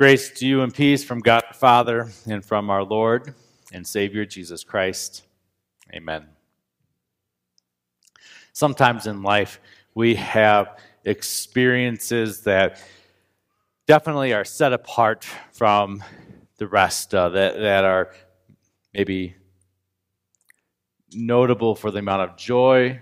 Grace 0.00 0.30
to 0.30 0.46
you 0.46 0.62
and 0.62 0.72
peace 0.72 1.04
from 1.04 1.18
God 1.20 1.42
the 1.46 1.54
Father 1.54 2.08
and 2.26 2.42
from 2.42 2.70
our 2.70 2.82
Lord 2.82 3.34
and 3.70 3.86
Savior 3.86 4.24
Jesus 4.24 4.64
Christ. 4.64 5.24
Amen. 5.92 6.26
Sometimes 8.54 9.06
in 9.06 9.22
life, 9.22 9.60
we 9.94 10.14
have 10.14 10.78
experiences 11.04 12.40
that 12.44 12.82
definitely 13.86 14.32
are 14.32 14.42
set 14.42 14.72
apart 14.72 15.26
from 15.52 16.02
the 16.56 16.66
rest, 16.66 17.14
uh, 17.14 17.28
that, 17.28 17.58
that 17.58 17.84
are 17.84 18.14
maybe 18.94 19.34
notable 21.12 21.74
for 21.74 21.90
the 21.90 21.98
amount 21.98 22.22
of 22.22 22.38
joy, 22.38 22.98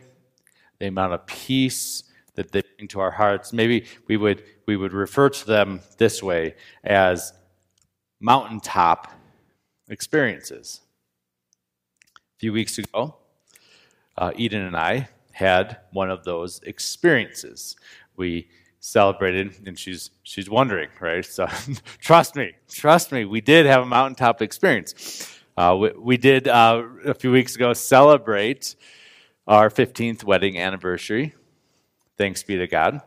the 0.81 0.89
amount 0.89 1.13
of 1.13 1.25
peace 1.27 2.03
that 2.39 2.53
they 2.53 2.63
bring 2.77 2.87
to 2.87 3.01
our 3.01 3.11
hearts. 3.11 3.53
Maybe 3.53 3.85
we 4.07 4.17
would, 4.17 4.45
we 4.67 4.77
would 4.77 4.93
refer 4.93 5.29
to 5.29 5.45
them 5.45 5.81
this 5.97 6.23
way 6.23 6.55
as 6.85 7.33
mountaintop 8.21 9.11
experiences. 9.89 10.81
A 12.15 12.39
few 12.39 12.53
weeks 12.53 12.79
ago, 12.79 13.17
uh, 14.17 14.31
Eden 14.37 14.63
and 14.63 14.77
I 14.77 15.09
had 15.33 15.79
one 15.93 16.13
of 16.13 16.23
those 16.23 16.61
experiences. 16.61 17.75
We 18.17 18.49
celebrated, 18.79 19.55
and 19.67 19.77
she's 19.77 20.13
she's 20.23 20.49
wondering, 20.49 20.91
right? 21.01 21.25
So, 21.25 21.49
trust 21.99 22.37
me, 22.37 22.53
trust 22.69 23.11
me, 23.11 23.25
we 23.25 23.41
did 23.41 23.67
have 23.67 23.83
a 23.83 23.87
mountaintop 23.87 24.43
experience. 24.43 25.35
Uh, 25.57 25.77
we, 25.77 25.91
we, 25.99 26.17
did 26.17 26.47
uh, 26.47 26.85
a 27.05 27.15
few 27.15 27.33
weeks 27.33 27.57
ago 27.57 27.73
celebrate 27.73 28.77
our 29.49 29.69
15th 29.71 30.23
wedding 30.23 30.57
anniversary. 30.57 31.35
Thanks 32.19 32.43
be 32.43 32.57
to 32.57 32.67
God. 32.67 33.01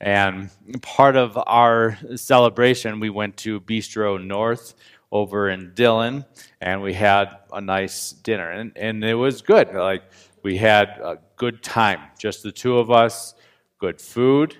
And 0.00 0.48
part 0.80 1.16
of 1.16 1.38
our 1.46 1.98
celebration, 2.16 3.00
we 3.00 3.10
went 3.10 3.36
to 3.38 3.60
Bistro 3.60 4.22
North 4.22 4.74
over 5.12 5.50
in 5.50 5.72
Dillon, 5.74 6.24
and 6.60 6.80
we 6.80 6.94
had 6.94 7.36
a 7.52 7.60
nice 7.60 8.12
dinner, 8.12 8.50
and, 8.50 8.72
and 8.76 9.04
it 9.04 9.14
was 9.14 9.42
good. 9.42 9.74
Like 9.74 10.04
we 10.42 10.56
had 10.56 10.88
a 10.88 11.18
good 11.36 11.62
time, 11.62 12.00
just 12.18 12.42
the 12.42 12.50
two 12.50 12.78
of 12.78 12.90
us, 12.90 13.34
good 13.78 14.00
food. 14.00 14.56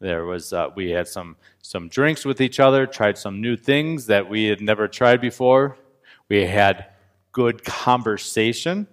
There 0.00 0.24
was 0.24 0.52
uh, 0.52 0.70
we 0.74 0.90
had 0.90 1.06
some 1.06 1.36
some 1.62 1.88
drinks 1.88 2.24
with 2.24 2.40
each 2.40 2.58
other, 2.58 2.86
tried 2.86 3.16
some 3.16 3.40
new 3.40 3.56
things 3.56 4.06
that 4.06 4.28
we 4.28 4.46
had 4.46 4.60
never 4.60 4.88
tried 4.88 5.20
before. 5.20 5.78
We 6.28 6.44
had 6.44 6.86
good 7.30 7.64
conversation. 7.64 8.88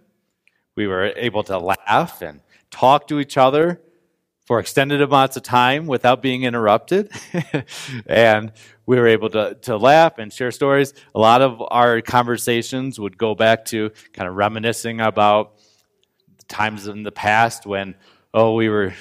We 0.75 0.87
were 0.87 1.13
able 1.15 1.43
to 1.45 1.57
laugh 1.57 2.21
and 2.21 2.41
talk 2.71 3.07
to 3.07 3.19
each 3.19 3.37
other 3.37 3.81
for 4.45 4.59
extended 4.59 5.01
amounts 5.01 5.37
of 5.37 5.43
time 5.43 5.85
without 5.85 6.21
being 6.21 6.43
interrupted. 6.43 7.11
and 8.07 8.51
we 8.85 8.97
were 8.97 9.07
able 9.07 9.29
to, 9.29 9.55
to 9.61 9.77
laugh 9.77 10.17
and 10.17 10.33
share 10.33 10.51
stories. 10.51 10.93
A 11.15 11.19
lot 11.19 11.41
of 11.41 11.61
our 11.69 12.01
conversations 12.01 12.99
would 12.99 13.17
go 13.17 13.35
back 13.35 13.65
to 13.65 13.91
kind 14.13 14.27
of 14.27 14.35
reminiscing 14.35 14.99
about 14.99 15.53
times 16.47 16.87
in 16.87 17.03
the 17.03 17.11
past 17.11 17.65
when, 17.65 17.95
oh, 18.33 18.55
we 18.55 18.67
were 18.67 18.93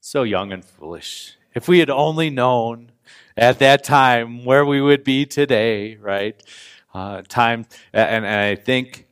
so 0.00 0.22
young 0.22 0.52
and 0.52 0.64
foolish. 0.64 1.36
If 1.54 1.68
we 1.68 1.78
had 1.78 1.90
only 1.90 2.30
known 2.30 2.90
at 3.36 3.58
that 3.60 3.84
time 3.84 4.44
where 4.44 4.64
we 4.64 4.80
would 4.80 5.04
be 5.04 5.26
today, 5.26 5.96
right? 5.96 6.42
Uh, 6.92 7.22
time, 7.28 7.66
and, 7.92 8.24
and, 8.24 8.26
I 8.26 8.54
think 8.54 9.06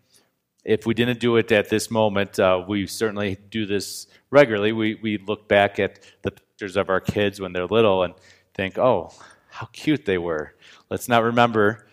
if 0.65 0.87
we 0.87 0.95
didn't 0.95 1.21
do 1.21 1.37
it 1.37 1.51
at 1.53 1.69
this 1.69 1.91
moment, 1.91 2.39
uh, 2.39 2.65
we 2.67 2.87
certainly 2.87 3.37
do 3.51 3.67
this 3.67 4.07
regularly. 4.31 4.73
We, 4.73 4.95
we 4.95 5.19
look 5.19 5.49
back 5.49 5.79
at 5.79 6.01
the 6.23 6.31
pictures 6.31 6.77
of 6.77 6.89
our 6.89 7.01
kids 7.01 7.41
when 7.41 7.53
they're 7.53 7.67
little 7.67 8.05
and 8.05 8.15
think, 8.55 8.79
oh, 8.79 9.13
how 9.49 9.67
cute 9.73 10.05
they 10.05 10.19
were. 10.19 10.55
Let's 10.91 11.09
not 11.09 11.25
remember 11.25 11.87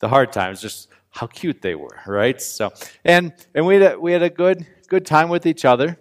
the 0.00 0.08
hard 0.08 0.32
times, 0.32 0.60
just 0.60 0.88
how 1.10 1.26
cute 1.26 1.62
they 1.62 1.74
were, 1.74 2.00
right? 2.06 2.40
So, 2.40 2.72
and 3.04 3.32
and 3.54 3.66
we 3.66 3.74
had 3.74 3.94
a, 3.94 4.00
we 4.00 4.12
had 4.12 4.22
a 4.22 4.30
good 4.30 4.66
good 4.88 5.04
time 5.04 5.28
with 5.28 5.46
each 5.46 5.64
other. 5.64 5.98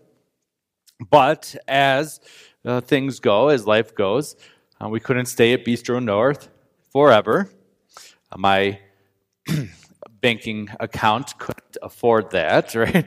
But 1.10 1.56
as 1.68 2.20
uh, 2.66 2.82
things 2.82 3.20
go, 3.20 3.50
as 3.50 3.68
life 3.68 3.96
goes, 3.96 4.36
uh, 4.82 4.90
we 4.90 5.00
couldn't 5.00 5.28
stay 5.28 5.54
at 5.54 5.66
Bistro 5.66 6.04
North 6.04 6.50
forever. 6.92 7.50
Uh, 8.32 8.38
my 8.38 8.80
banking 10.22 10.70
account 10.80 11.38
couldn't 11.38 11.78
afford 11.82 12.32
that, 12.32 12.76
right? 12.76 13.06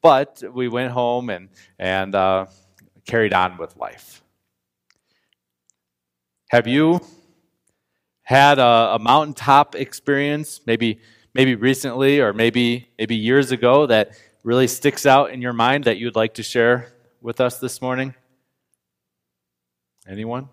But 0.00 0.42
we 0.52 0.68
went 0.68 0.92
home 0.92 1.30
and 1.30 1.48
and 1.78 2.14
uh, 2.14 2.46
carried 3.06 3.32
on 3.32 3.56
with 3.58 3.76
life. 3.76 4.22
Have 6.50 6.66
you 6.66 7.00
had 8.22 8.58
a, 8.58 8.94
a 8.94 8.98
mountaintop 8.98 9.74
experience, 9.74 10.60
maybe 10.66 11.00
maybe 11.34 11.54
recently 11.54 12.20
or 12.20 12.32
maybe 12.32 12.88
maybe 12.98 13.16
years 13.16 13.52
ago, 13.52 13.86
that 13.86 14.12
really 14.42 14.66
sticks 14.66 15.06
out 15.06 15.30
in 15.30 15.40
your 15.40 15.52
mind 15.52 15.84
that 15.84 15.98
you'd 15.98 16.16
like 16.16 16.34
to 16.34 16.42
share 16.42 16.92
with 17.20 17.40
us 17.40 17.58
this 17.58 17.80
morning? 17.80 18.14
Anyone? 20.06 20.48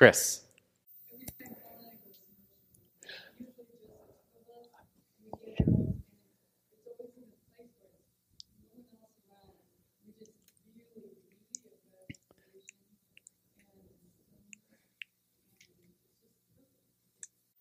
Chris. 0.00 0.40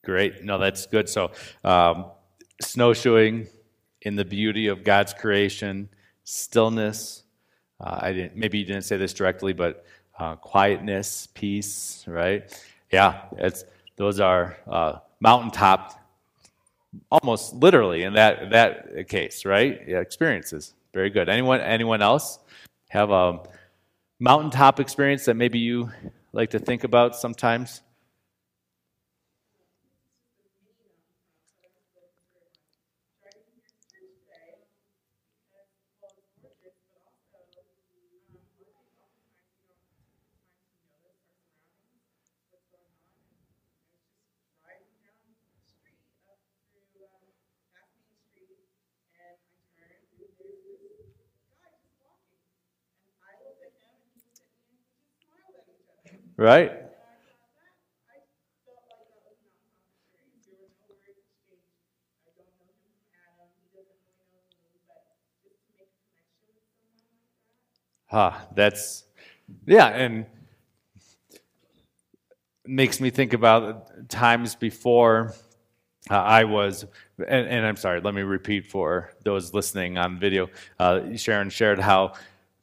Great. 0.05 0.45
No, 0.45 0.57
that's 0.57 0.85
good. 0.85 1.09
So, 1.09 1.31
um, 1.65 2.05
snowshoeing 2.61 3.49
in 4.03 4.15
the 4.15 4.23
beauty 4.23 4.67
of 4.67 4.85
God's 4.85 5.13
creation, 5.13 5.89
stillness. 6.23 7.23
Uh, 7.81 7.99
I 8.01 8.13
didn't. 8.13 8.37
Maybe 8.37 8.59
you 8.59 8.65
didn't 8.65 8.83
say 8.83 8.95
this 8.95 9.13
directly, 9.13 9.51
but 9.51 9.85
uh, 10.19 10.35
quietness, 10.35 11.27
peace. 11.33 12.03
Right? 12.07 12.51
Yeah. 12.91 13.21
It's 13.37 13.63
those 13.95 14.19
are 14.19 14.57
uh, 14.67 14.99
mountaintop, 15.19 15.99
almost 17.11 17.53
literally 17.53 18.03
in 18.03 18.13
that 18.13 18.51
that 18.51 19.07
case. 19.07 19.45
Right? 19.45 19.81
Yeah, 19.87 19.99
experiences. 19.99 20.73
Very 20.93 21.09
good. 21.09 21.29
Anyone? 21.29 21.61
Anyone 21.61 22.01
else 22.01 22.39
have 22.89 23.11
a 23.11 23.39
mountaintop 24.19 24.79
experience 24.79 25.25
that 25.25 25.35
maybe 25.35 25.59
you 25.59 25.89
like 26.33 26.49
to 26.51 26.59
think 26.59 26.83
about 26.83 27.15
sometimes? 27.15 27.81
Right? 56.39 56.71
Ah, 68.09 68.47
that's 68.55 69.03
yeah, 69.67 69.87
and 69.87 70.27
makes 72.65 73.01
me 73.01 73.09
think 73.09 73.33
about 73.33 74.07
times 74.07 74.55
before 74.55 75.33
uh, 76.09 76.15
I 76.15 76.45
was, 76.45 76.85
and, 77.17 77.47
and, 77.49 77.65
I'm 77.65 77.75
sorry, 77.75 77.99
let 77.99 78.13
me 78.13 78.21
repeat 78.21 78.67
for 78.67 79.11
those 79.25 79.53
listening 79.53 79.97
on 79.97 80.17
video. 80.17 80.47
Uh, 80.79 81.17
Sharon 81.17 81.49
shared 81.49 81.79
how 81.79 82.13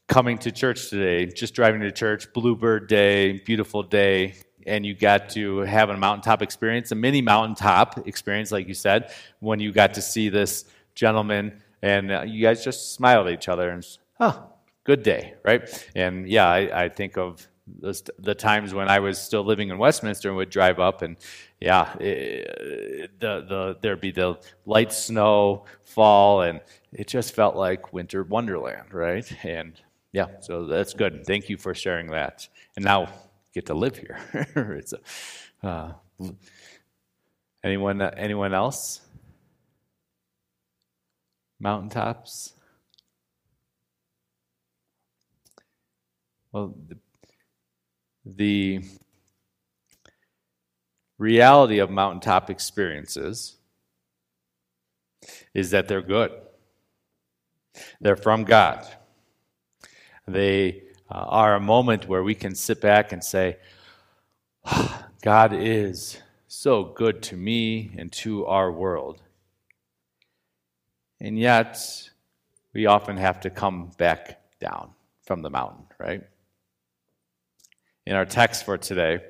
coming 0.09 0.39
to 0.39 0.53
church 0.53 0.89
today, 0.91 1.27
just 1.27 1.55
driving 1.55 1.81
to 1.81 1.93
church, 1.93 2.33
Bluebird 2.33 2.89
Day, 2.89 3.41
beautiful 3.45 3.83
day, 3.83 4.35
and 4.67 4.85
you 4.85 4.95
got 4.95 5.29
to 5.31 5.59
have 5.61 5.91
a 5.91 5.97
mountaintop 5.97 6.43
experience, 6.43 6.93
a 6.93 6.95
mini 6.95 7.23
mountaintop 7.23 8.07
experience, 8.07 8.53
like 8.53 8.69
you 8.69 8.75
said, 8.75 9.11
when 9.41 9.61
you 9.61 9.73
got 9.73 9.95
to 9.95 10.03
see 10.03 10.29
this 10.29 10.65
gentleman 10.95 11.63
and 11.83 12.11
uh, 12.11 12.23
you 12.27 12.43
guys 12.43 12.65
just 12.65 12.95
smiled 12.95 13.27
at 13.27 13.33
each 13.33 13.49
other 13.49 13.71
and, 13.71 13.87
oh, 14.21 14.51
good 14.85 15.03
day, 15.03 15.35
right? 15.45 15.91
And 15.95 16.29
yeah, 16.29 16.49
I, 16.49 16.85
I 16.85 16.89
think 16.89 17.17
of 17.17 17.47
the 18.19 18.35
times 18.35 18.73
when 18.73 18.89
I 18.89 19.01
was 19.01 19.19
still 19.19 19.45
living 19.45 19.71
in 19.71 19.79
Westminster 19.79 20.29
and 20.29 20.37
would 20.37 20.51
drive 20.51 20.79
up 20.79 21.03
and 21.03 21.17
yeah, 21.61 21.97
it, 21.99 23.19
the 23.19 23.45
the 23.49 23.77
there'd 23.81 24.01
be 24.01 24.13
the 24.13 24.39
light 24.67 24.93
snow 24.93 25.65
fall 25.83 26.43
and 26.43 26.61
it 26.93 27.09
just 27.09 27.35
felt 27.35 27.57
like 27.57 27.93
winter 27.93 28.23
wonderland, 28.23 28.95
right? 28.95 29.31
And 29.45 29.81
yeah, 30.17 30.29
so 30.41 30.65
that's 30.65 30.95
good. 30.95 31.27
Thank 31.27 31.51
you 31.51 31.59
for 31.59 31.75
sharing 31.75 32.07
that. 32.13 32.49
And 32.75 32.87
now 32.87 33.13
get 33.53 33.67
to 33.67 33.75
live 33.75 33.99
here. 33.99 34.19
a, 35.63 35.67
uh, 35.67 35.93
anyone, 37.63 38.01
anyone 38.01 38.55
else? 38.55 39.03
Mountaintops? 41.61 42.55
Well, 46.51 46.75
the, 46.89 46.97
the 48.25 48.81
reality 51.19 51.79
of 51.79 51.91
mountaintop 51.91 52.49
experiences 52.49 53.57
is 55.53 55.73
that 55.73 55.89
they're 55.89 56.01
good. 56.01 56.33
They're 58.01 58.17
from 58.17 58.45
God. 58.45 58.87
They 60.27 60.83
uh, 61.09 61.15
are 61.15 61.55
a 61.55 61.61
moment 61.61 62.09
where 62.09 62.25
we 62.25 62.35
can 62.35 62.55
sit 62.55 62.81
back 62.81 63.13
and 63.13 63.23
say, 63.23 63.59
God 65.23 65.53
is 65.53 66.21
so 66.49 66.85
good 66.85 67.23
to 67.25 67.37
me 67.37 67.93
and 67.97 68.11
to 68.13 68.45
our 68.47 68.73
world. 68.73 69.23
And 71.21 71.39
yet, 71.39 71.79
we 72.75 72.87
often 72.87 73.17
have 73.17 73.41
to 73.41 73.51
come 73.51 73.91
back 73.99 74.41
down 74.59 74.91
from 75.25 75.43
the 75.43 75.51
mountain, 75.51 75.85
right? 75.99 76.23
In 78.05 78.17
our 78.17 78.27
text 78.27 78.65
for 78.65 78.77
today, 78.77 79.21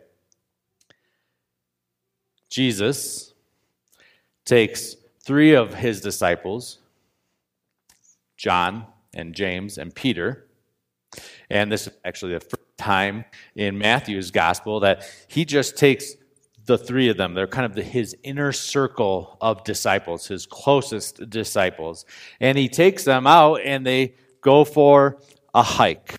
Jesus 2.48 3.34
takes 4.44 4.96
three 5.20 5.54
of 5.54 5.74
his 5.74 6.00
disciples, 6.00 6.78
John 8.36 8.86
and 9.14 9.34
James 9.34 9.76
and 9.76 9.94
Peter, 9.94 10.45
and 11.50 11.70
this 11.70 11.86
is 11.86 11.92
actually 12.04 12.34
the 12.34 12.40
first 12.40 12.76
time 12.76 13.24
in 13.54 13.78
Matthew's 13.78 14.30
gospel 14.30 14.80
that 14.80 15.08
he 15.28 15.44
just 15.44 15.76
takes 15.76 16.14
the 16.66 16.76
three 16.76 17.08
of 17.08 17.16
them. 17.16 17.34
They're 17.34 17.46
kind 17.46 17.64
of 17.64 17.74
the, 17.74 17.82
his 17.82 18.16
inner 18.22 18.52
circle 18.52 19.38
of 19.40 19.64
disciples, 19.64 20.26
his 20.26 20.46
closest 20.46 21.30
disciples. 21.30 22.04
And 22.40 22.58
he 22.58 22.68
takes 22.68 23.04
them 23.04 23.26
out 23.26 23.60
and 23.64 23.86
they 23.86 24.14
go 24.40 24.64
for 24.64 25.18
a 25.54 25.62
hike. 25.62 26.16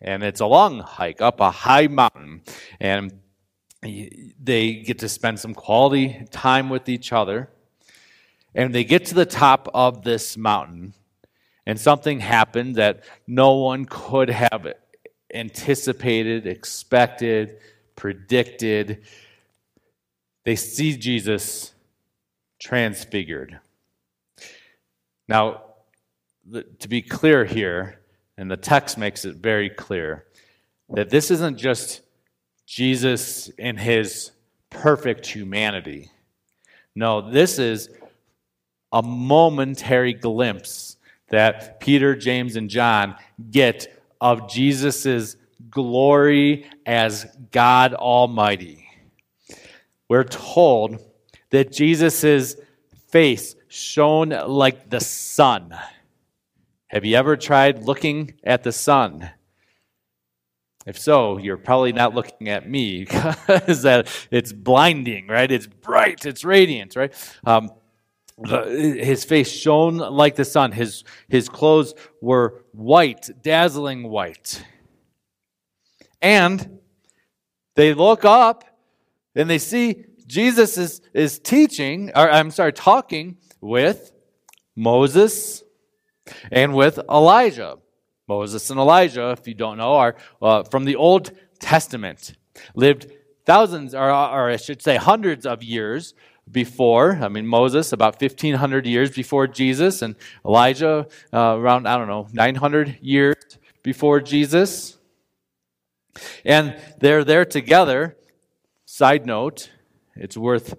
And 0.00 0.22
it's 0.22 0.40
a 0.40 0.46
long 0.46 0.80
hike 0.80 1.20
up 1.20 1.40
a 1.40 1.50
high 1.50 1.88
mountain. 1.88 2.42
And 2.80 3.20
they 3.82 4.74
get 4.74 5.00
to 5.00 5.08
spend 5.08 5.40
some 5.40 5.54
quality 5.54 6.24
time 6.30 6.68
with 6.68 6.88
each 6.88 7.12
other. 7.12 7.50
And 8.54 8.74
they 8.74 8.84
get 8.84 9.04
to 9.06 9.14
the 9.14 9.26
top 9.26 9.68
of 9.74 10.02
this 10.02 10.36
mountain, 10.36 10.94
and 11.68 11.78
something 11.78 12.18
happened 12.18 12.76
that 12.76 13.04
no 13.26 13.56
one 13.56 13.84
could 13.84 14.30
have 14.30 14.72
anticipated, 15.34 16.46
expected, 16.46 17.58
predicted. 17.94 19.04
They 20.44 20.56
see 20.56 20.96
Jesus 20.96 21.74
transfigured. 22.58 23.60
Now, 25.28 25.64
to 26.78 26.88
be 26.88 27.02
clear 27.02 27.44
here, 27.44 28.00
and 28.38 28.50
the 28.50 28.56
text 28.56 28.96
makes 28.96 29.26
it 29.26 29.36
very 29.36 29.68
clear, 29.68 30.24
that 30.88 31.10
this 31.10 31.30
isn't 31.30 31.58
just 31.58 32.00
Jesus 32.64 33.50
in 33.58 33.76
his 33.76 34.30
perfect 34.70 35.26
humanity. 35.26 36.10
No, 36.94 37.30
this 37.30 37.58
is 37.58 37.90
a 38.90 39.02
momentary 39.02 40.14
glimpse 40.14 40.94
that 41.30 41.80
Peter, 41.80 42.16
James, 42.16 42.56
and 42.56 42.68
John 42.70 43.16
get 43.50 43.86
of 44.20 44.48
Jesus' 44.48 45.36
glory 45.70 46.66
as 46.86 47.26
God 47.50 47.94
Almighty. 47.94 48.86
We're 50.08 50.24
told 50.24 50.98
that 51.50 51.72
Jesus' 51.72 52.56
face 53.08 53.54
shone 53.68 54.30
like 54.30 54.90
the 54.90 55.00
sun. 55.00 55.74
Have 56.88 57.04
you 57.04 57.16
ever 57.16 57.36
tried 57.36 57.84
looking 57.84 58.34
at 58.42 58.62
the 58.62 58.72
sun? 58.72 59.30
If 60.86 60.98
so, 60.98 61.36
you're 61.36 61.58
probably 61.58 61.92
not 61.92 62.14
looking 62.14 62.48
at 62.48 62.68
me 62.68 63.00
because 63.04 63.82
that 63.82 64.08
it's 64.30 64.54
blinding, 64.54 65.26
right? 65.26 65.50
It's 65.52 65.66
bright, 65.66 66.24
it's 66.24 66.44
radiant, 66.44 66.96
right? 66.96 67.12
Um, 67.44 67.70
his 68.46 69.24
face 69.24 69.50
shone 69.50 69.96
like 69.96 70.36
the 70.36 70.44
sun. 70.44 70.72
His, 70.72 71.04
his 71.28 71.48
clothes 71.48 71.94
were 72.20 72.64
white, 72.72 73.28
dazzling 73.42 74.08
white. 74.08 74.62
And 76.22 76.78
they 77.74 77.94
look 77.94 78.24
up 78.24 78.64
and 79.34 79.48
they 79.48 79.58
see 79.58 80.04
Jesus 80.26 80.76
is, 80.76 81.00
is 81.14 81.38
teaching, 81.38 82.10
or 82.14 82.30
I'm 82.30 82.50
sorry, 82.50 82.72
talking 82.72 83.38
with 83.60 84.12
Moses 84.76 85.62
and 86.50 86.74
with 86.74 86.98
Elijah. 87.10 87.78
Moses 88.28 88.68
and 88.68 88.78
Elijah, 88.78 89.30
if 89.30 89.48
you 89.48 89.54
don't 89.54 89.78
know, 89.78 89.94
are 89.94 90.16
uh, 90.42 90.62
from 90.64 90.84
the 90.84 90.96
Old 90.96 91.32
Testament, 91.60 92.34
lived 92.74 93.10
thousands, 93.46 93.94
or, 93.94 94.10
or 94.10 94.50
I 94.50 94.56
should 94.56 94.82
say 94.82 94.96
hundreds 94.96 95.46
of 95.46 95.62
years 95.62 96.12
before. 96.50 97.18
I 97.20 97.28
mean, 97.28 97.46
Moses 97.46 97.92
about 97.92 98.20
1,500 98.20 98.86
years 98.86 99.10
before 99.10 99.46
Jesus, 99.46 100.02
and 100.02 100.16
Elijah 100.44 101.06
uh, 101.32 101.56
around, 101.58 101.86
I 101.86 101.96
don't 101.96 102.08
know, 102.08 102.28
900 102.32 102.98
years 103.00 103.36
before 103.82 104.20
Jesus. 104.20 104.98
And 106.44 106.76
they're 106.98 107.24
there 107.24 107.44
together. 107.44 108.16
Side 108.84 109.26
note, 109.26 109.70
it's 110.16 110.36
worth 110.36 110.74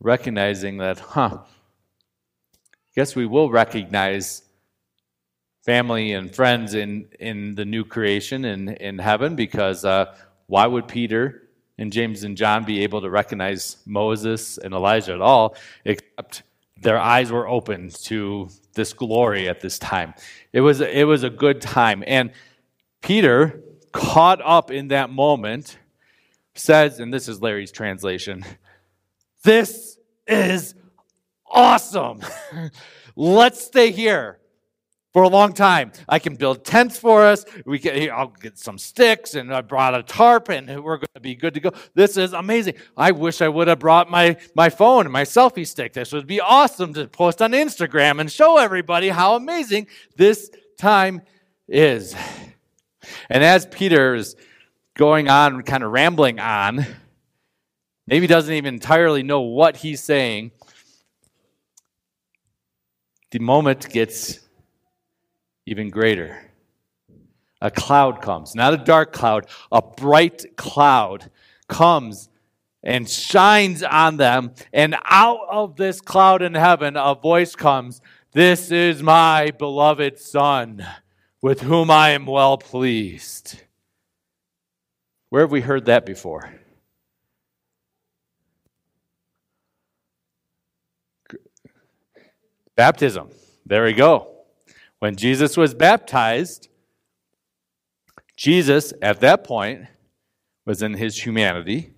recognizing 0.00 0.78
that, 0.78 0.98
huh, 0.98 1.38
guess 2.94 3.14
we 3.14 3.26
will 3.26 3.50
recognize 3.50 4.42
family 5.64 6.12
and 6.12 6.34
friends 6.34 6.74
in, 6.74 7.06
in 7.20 7.54
the 7.54 7.64
new 7.64 7.84
creation 7.84 8.44
in, 8.44 8.68
in 8.68 8.98
heaven 8.98 9.36
because 9.36 9.84
uh, 9.84 10.14
why 10.46 10.66
would 10.66 10.88
Peter 10.88 11.49
and 11.80 11.92
James 11.92 12.22
and 12.22 12.36
John 12.36 12.64
be 12.64 12.82
able 12.84 13.00
to 13.00 13.10
recognize 13.10 13.78
Moses 13.86 14.58
and 14.58 14.74
Elijah 14.74 15.14
at 15.14 15.20
all, 15.20 15.56
except 15.84 16.42
their 16.80 16.98
eyes 16.98 17.32
were 17.32 17.48
opened 17.48 17.94
to 18.04 18.48
this 18.74 18.92
glory 18.92 19.48
at 19.48 19.60
this 19.60 19.78
time. 19.78 20.14
It 20.52 20.60
was, 20.60 20.80
it 20.80 21.06
was 21.06 21.24
a 21.24 21.30
good 21.30 21.60
time. 21.60 22.04
And 22.06 22.32
Peter, 23.00 23.62
caught 23.92 24.40
up 24.44 24.70
in 24.70 24.88
that 24.88 25.10
moment, 25.10 25.78
says, 26.54 27.00
and 27.00 27.12
this 27.12 27.28
is 27.28 27.40
Larry's 27.40 27.72
translation, 27.72 28.44
this 29.42 29.98
is 30.26 30.74
awesome. 31.46 32.20
Let's 33.16 33.64
stay 33.64 33.90
here 33.90 34.39
for 35.12 35.22
a 35.22 35.28
long 35.28 35.52
time. 35.52 35.92
I 36.08 36.18
can 36.18 36.36
build 36.36 36.64
tents 36.64 36.98
for 36.98 37.24
us. 37.24 37.44
We 37.66 37.78
can, 37.78 38.10
I'll 38.10 38.28
get 38.28 38.58
some 38.58 38.78
sticks, 38.78 39.34
and 39.34 39.52
I 39.52 39.60
brought 39.60 39.94
a 39.94 40.02
tarp, 40.02 40.48
and 40.48 40.68
we're 40.82 40.98
going 40.98 41.08
to 41.14 41.20
be 41.20 41.34
good 41.34 41.54
to 41.54 41.60
go. 41.60 41.72
This 41.94 42.16
is 42.16 42.32
amazing. 42.32 42.74
I 42.96 43.10
wish 43.12 43.40
I 43.40 43.48
would 43.48 43.68
have 43.68 43.78
brought 43.78 44.10
my, 44.10 44.36
my 44.54 44.70
phone 44.70 45.06
and 45.06 45.12
my 45.12 45.24
selfie 45.24 45.66
stick. 45.66 45.92
This 45.92 46.12
would 46.12 46.26
be 46.26 46.40
awesome 46.40 46.94
to 46.94 47.08
post 47.08 47.42
on 47.42 47.52
Instagram 47.52 48.20
and 48.20 48.30
show 48.30 48.58
everybody 48.58 49.08
how 49.08 49.34
amazing 49.34 49.88
this 50.16 50.50
time 50.78 51.22
is. 51.68 52.14
And 53.28 53.42
as 53.42 53.66
Peter 53.66 54.14
is 54.14 54.36
going 54.94 55.28
on, 55.28 55.62
kind 55.62 55.82
of 55.82 55.90
rambling 55.90 56.38
on, 56.38 56.86
maybe 58.06 58.26
doesn't 58.26 58.54
even 58.54 58.74
entirely 58.74 59.22
know 59.22 59.40
what 59.40 59.76
he's 59.76 60.02
saying, 60.02 60.52
the 63.30 63.38
moment 63.38 63.88
gets 63.88 64.40
even 65.70 65.88
greater. 65.88 66.36
A 67.60 67.70
cloud 67.70 68.20
comes, 68.20 68.56
not 68.56 68.74
a 68.74 68.76
dark 68.76 69.12
cloud, 69.12 69.46
a 69.70 69.80
bright 69.80 70.56
cloud 70.56 71.30
comes 71.68 72.28
and 72.82 73.08
shines 73.08 73.84
on 73.84 74.16
them. 74.16 74.52
And 74.72 74.96
out 75.04 75.38
of 75.48 75.76
this 75.76 76.00
cloud 76.00 76.42
in 76.42 76.54
heaven, 76.54 76.96
a 76.96 77.14
voice 77.14 77.54
comes 77.54 78.00
This 78.32 78.72
is 78.72 79.00
my 79.00 79.52
beloved 79.56 80.18
Son, 80.18 80.84
with 81.40 81.60
whom 81.60 81.88
I 81.88 82.10
am 82.10 82.26
well 82.26 82.58
pleased. 82.58 83.62
Where 85.28 85.42
have 85.42 85.52
we 85.52 85.60
heard 85.60 85.84
that 85.84 86.04
before? 86.04 86.52
Baptism. 92.74 93.30
There 93.66 93.84
we 93.84 93.92
go. 93.92 94.39
When 95.00 95.16
Jesus 95.16 95.56
was 95.56 95.74
baptized, 95.74 96.68
Jesus, 98.36 98.92
at 99.00 99.20
that 99.20 99.44
point, 99.44 99.86
was 100.66 100.82
in 100.82 100.94
his 100.94 101.20
humanity. 101.22 101.92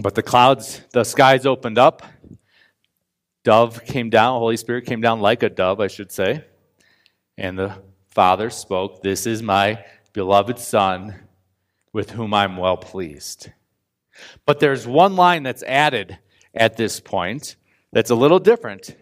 But 0.00 0.14
the 0.14 0.22
clouds, 0.22 0.80
the 0.92 1.04
skies 1.04 1.44
opened 1.44 1.78
up. 1.78 2.02
Dove 3.44 3.84
came 3.84 4.08
down, 4.08 4.38
Holy 4.38 4.56
Spirit 4.56 4.86
came 4.86 5.02
down 5.02 5.20
like 5.20 5.42
a 5.42 5.50
dove, 5.50 5.78
I 5.78 5.88
should 5.88 6.10
say. 6.10 6.44
And 7.36 7.58
the 7.58 7.82
Father 8.08 8.48
spoke, 8.48 9.02
This 9.02 9.26
is 9.26 9.42
my 9.42 9.84
beloved 10.14 10.58
Son, 10.58 11.14
with 11.92 12.10
whom 12.10 12.32
I'm 12.32 12.56
well 12.56 12.78
pleased. 12.78 13.50
But 14.46 14.58
there's 14.58 14.86
one 14.86 15.16
line 15.16 15.42
that's 15.42 15.62
added 15.64 16.18
at 16.54 16.78
this 16.78 16.98
point 16.98 17.56
that's 17.92 18.10
a 18.10 18.14
little 18.14 18.38
different 18.38 18.96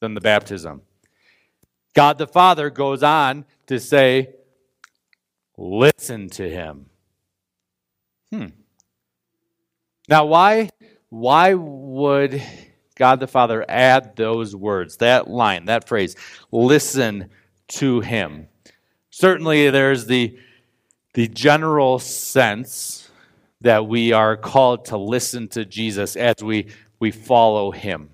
than 0.00 0.14
the 0.14 0.20
baptism. 0.20 0.82
God 1.98 2.16
the 2.16 2.28
Father 2.28 2.70
goes 2.70 3.02
on 3.02 3.44
to 3.66 3.80
say, 3.80 4.28
Listen 5.56 6.30
to 6.30 6.48
him. 6.48 6.86
Hmm. 8.30 8.46
Now, 10.08 10.26
why, 10.26 10.70
why 11.08 11.54
would 11.54 12.40
God 12.94 13.18
the 13.18 13.26
Father 13.26 13.64
add 13.68 14.14
those 14.14 14.54
words, 14.54 14.98
that 14.98 15.28
line, 15.28 15.64
that 15.64 15.88
phrase, 15.88 16.14
listen 16.52 17.30
to 17.66 17.98
him? 17.98 18.46
Certainly, 19.10 19.70
there's 19.70 20.06
the, 20.06 20.38
the 21.14 21.26
general 21.26 21.98
sense 21.98 23.10
that 23.60 23.88
we 23.88 24.12
are 24.12 24.36
called 24.36 24.84
to 24.84 24.96
listen 24.96 25.48
to 25.48 25.64
Jesus 25.64 26.14
as 26.14 26.36
we, 26.44 26.68
we 27.00 27.10
follow 27.10 27.72
him. 27.72 28.10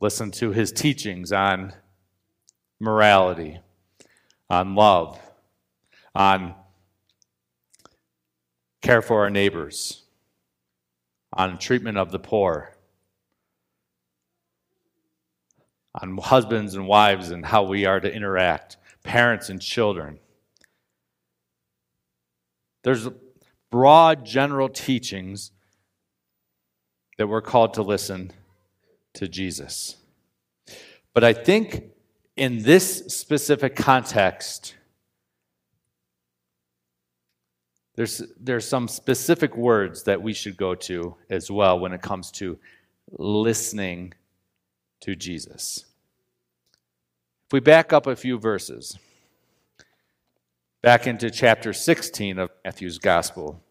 Listen 0.00 0.30
to 0.30 0.52
his 0.52 0.72
teachings 0.72 1.32
on 1.32 1.72
morality, 2.78 3.58
on 4.50 4.74
love, 4.74 5.18
on 6.14 6.54
care 8.82 9.00
for 9.00 9.22
our 9.22 9.30
neighbors, 9.30 10.04
on 11.32 11.58
treatment 11.58 11.96
of 11.96 12.12
the 12.12 12.18
poor, 12.18 12.74
on 16.00 16.18
husbands 16.18 16.74
and 16.74 16.86
wives 16.86 17.30
and 17.30 17.46
how 17.46 17.62
we 17.62 17.86
are 17.86 17.98
to 17.98 18.12
interact, 18.12 18.76
parents 19.02 19.48
and 19.48 19.62
children. 19.62 20.18
There's 22.84 23.08
broad 23.70 24.24
general 24.26 24.68
teachings 24.68 25.52
that 27.18 27.26
we're 27.26 27.40
called 27.40 27.74
to 27.74 27.82
listen 27.82 28.32
to 29.16 29.28
Jesus. 29.28 29.96
But 31.12 31.24
I 31.24 31.32
think 31.32 31.84
in 32.36 32.62
this 32.62 33.06
specific 33.06 33.74
context, 33.74 34.74
there's, 37.94 38.22
there's 38.38 38.68
some 38.68 38.88
specific 38.88 39.56
words 39.56 40.02
that 40.02 40.20
we 40.22 40.34
should 40.34 40.56
go 40.56 40.74
to 40.74 41.16
as 41.30 41.50
well 41.50 41.78
when 41.78 41.92
it 41.92 42.02
comes 42.02 42.30
to 42.32 42.58
listening 43.10 44.12
to 45.00 45.16
Jesus. 45.16 45.86
If 47.46 47.52
we 47.52 47.60
back 47.60 47.92
up 47.92 48.06
a 48.06 48.16
few 48.16 48.38
verses, 48.38 48.98
back 50.82 51.06
into 51.06 51.30
chapter 51.30 51.72
16 51.72 52.38
of 52.38 52.50
Matthew's 52.64 52.98
Gospel, 52.98 53.62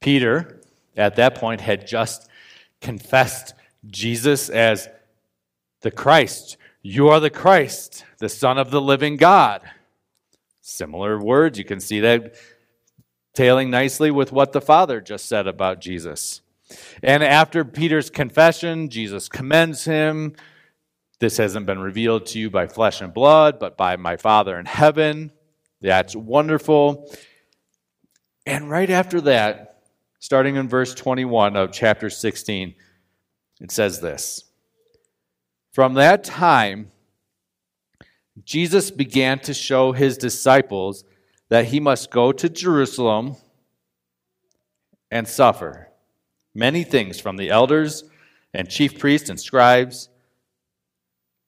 Peter, 0.00 0.60
at 0.96 1.16
that 1.16 1.34
point, 1.34 1.60
had 1.60 1.86
just 1.86 2.28
confessed 2.80 3.54
Jesus 3.86 4.48
as 4.48 4.88
the 5.82 5.90
Christ. 5.90 6.56
You 6.82 7.08
are 7.08 7.20
the 7.20 7.30
Christ, 7.30 8.04
the 8.18 8.28
Son 8.28 8.58
of 8.58 8.70
the 8.70 8.80
living 8.80 9.16
God. 9.16 9.62
Similar 10.60 11.18
words. 11.18 11.58
You 11.58 11.64
can 11.64 11.80
see 11.80 12.00
that 12.00 12.34
tailing 13.34 13.70
nicely 13.70 14.10
with 14.10 14.32
what 14.32 14.52
the 14.52 14.60
Father 14.60 15.00
just 15.00 15.26
said 15.26 15.46
about 15.46 15.80
Jesus. 15.80 16.42
And 17.02 17.22
after 17.22 17.64
Peter's 17.64 18.10
confession, 18.10 18.88
Jesus 18.88 19.28
commends 19.28 19.84
him. 19.84 20.34
This 21.18 21.36
hasn't 21.36 21.66
been 21.66 21.80
revealed 21.80 22.26
to 22.26 22.38
you 22.38 22.50
by 22.50 22.66
flesh 22.66 23.00
and 23.00 23.12
blood, 23.12 23.58
but 23.58 23.76
by 23.76 23.96
my 23.96 24.16
Father 24.16 24.58
in 24.58 24.66
heaven. 24.66 25.32
That's 25.80 26.16
wonderful. 26.16 27.10
And 28.46 28.70
right 28.70 28.90
after 28.90 29.20
that, 29.22 29.69
starting 30.20 30.56
in 30.56 30.68
verse 30.68 30.94
21 30.94 31.56
of 31.56 31.72
chapter 31.72 32.08
16, 32.08 32.74
it 33.60 33.70
says 33.72 34.00
this 34.00 34.44
From 35.72 35.94
that 35.94 36.22
time, 36.22 36.92
Jesus 38.44 38.90
began 38.90 39.40
to 39.40 39.52
show 39.52 39.92
his 39.92 40.16
disciples 40.16 41.04
that 41.48 41.66
he 41.66 41.80
must 41.80 42.10
go 42.10 42.30
to 42.30 42.48
Jerusalem 42.48 43.36
and 45.10 45.26
suffer 45.26 45.88
many 46.54 46.84
things 46.84 47.18
from 47.18 47.36
the 47.36 47.50
elders 47.50 48.04
and 48.54 48.68
chief 48.68 48.98
priests 48.98 49.28
and 49.28 49.40
scribes 49.40 50.08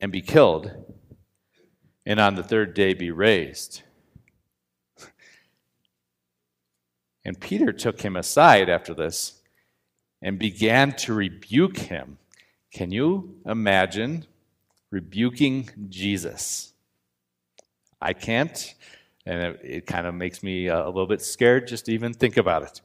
and 0.01 0.11
be 0.11 0.21
killed, 0.21 0.73
and 2.05 2.19
on 2.19 2.35
the 2.35 2.43
third 2.43 2.75
day 2.75 2.95
be 2.95 3.11
raised. 3.11 3.83
And 7.25 7.39
Peter 7.41 7.73
took 7.73 8.01
him 8.01 8.17
aside 8.17 8.69
after 8.69 8.95
this 8.95 9.41
and 10.21 10.39
began 10.39 10.93
to 10.97 11.15
rebuke 11.15 11.79
him. 11.79 12.19
Can 12.73 12.91
you 12.91 13.37
imagine 13.47 14.27
rebuking 14.91 15.71
Jesus? 15.89 16.73
I 18.01 18.13
can't, 18.13 18.75
and 19.25 19.43
it, 19.43 19.61
it 19.63 19.87
kind 19.87 20.07
of 20.07 20.15
makes 20.15 20.43
me 20.43 20.69
uh, 20.69 20.85
a 20.85 20.87
little 20.87 21.07
bit 21.07 21.23
scared 21.23 21.69
just 21.69 21.87
to 21.87 21.93
even 21.93 22.13
think 22.13 22.37
about 22.37 22.63
it. 22.63 22.81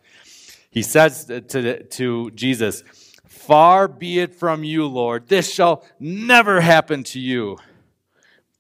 He 0.70 0.84
says 0.84 1.25
to, 1.25 1.84
to 1.84 2.32
Jesus, 2.32 2.84
Far 3.27 3.88
be 3.88 4.20
it 4.20 4.36
from 4.36 4.63
you, 4.63 4.86
Lord, 4.88 5.27
this 5.27 5.51
shall 5.51 5.86
never 6.00 6.62
happen 6.62 7.03
to 7.06 7.20
you. 7.20 7.58